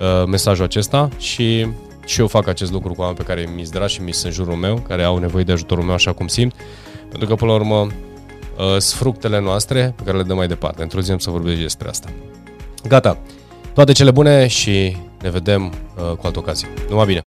uh, 0.00 0.26
mesajul 0.26 0.64
acesta 0.64 1.08
și 1.18 1.66
și 2.08 2.20
eu 2.20 2.26
fac 2.26 2.48
acest 2.48 2.72
lucru 2.72 2.92
cu 2.92 3.00
oameni 3.00 3.18
pe 3.18 3.24
care 3.24 3.48
mi-s 3.54 3.70
dragi 3.70 3.94
și 3.94 4.02
mi 4.02 4.12
sunt 4.12 4.24
în 4.24 4.30
jurul 4.30 4.54
meu, 4.54 4.74
care 4.88 5.02
au 5.02 5.18
nevoie 5.18 5.44
de 5.44 5.52
ajutorul 5.52 5.84
meu 5.84 5.94
așa 5.94 6.12
cum 6.12 6.26
simt, 6.26 6.54
pentru 7.08 7.28
că 7.28 7.34
până 7.34 7.50
la 7.50 7.56
urmă 7.56 7.76
uh, 7.76 7.90
sunt 8.56 8.82
fructele 8.82 9.40
noastre 9.40 9.94
pe 9.96 10.02
care 10.02 10.16
le 10.16 10.22
dăm 10.22 10.36
mai 10.36 10.46
departe. 10.46 10.82
Într-o 10.82 11.00
zi 11.00 11.10
am 11.10 11.18
să 11.18 11.30
vorbesc 11.30 11.60
despre 11.60 11.88
asta. 11.88 12.08
Gata. 12.88 13.18
Toate 13.74 13.92
cele 13.92 14.10
bune 14.10 14.46
și 14.46 14.96
ne 15.22 15.30
vedem 15.30 15.64
uh, 15.64 16.16
cu 16.16 16.26
altă 16.26 16.38
ocazie. 16.38 16.68
Numai 16.88 17.06
bine! 17.06 17.27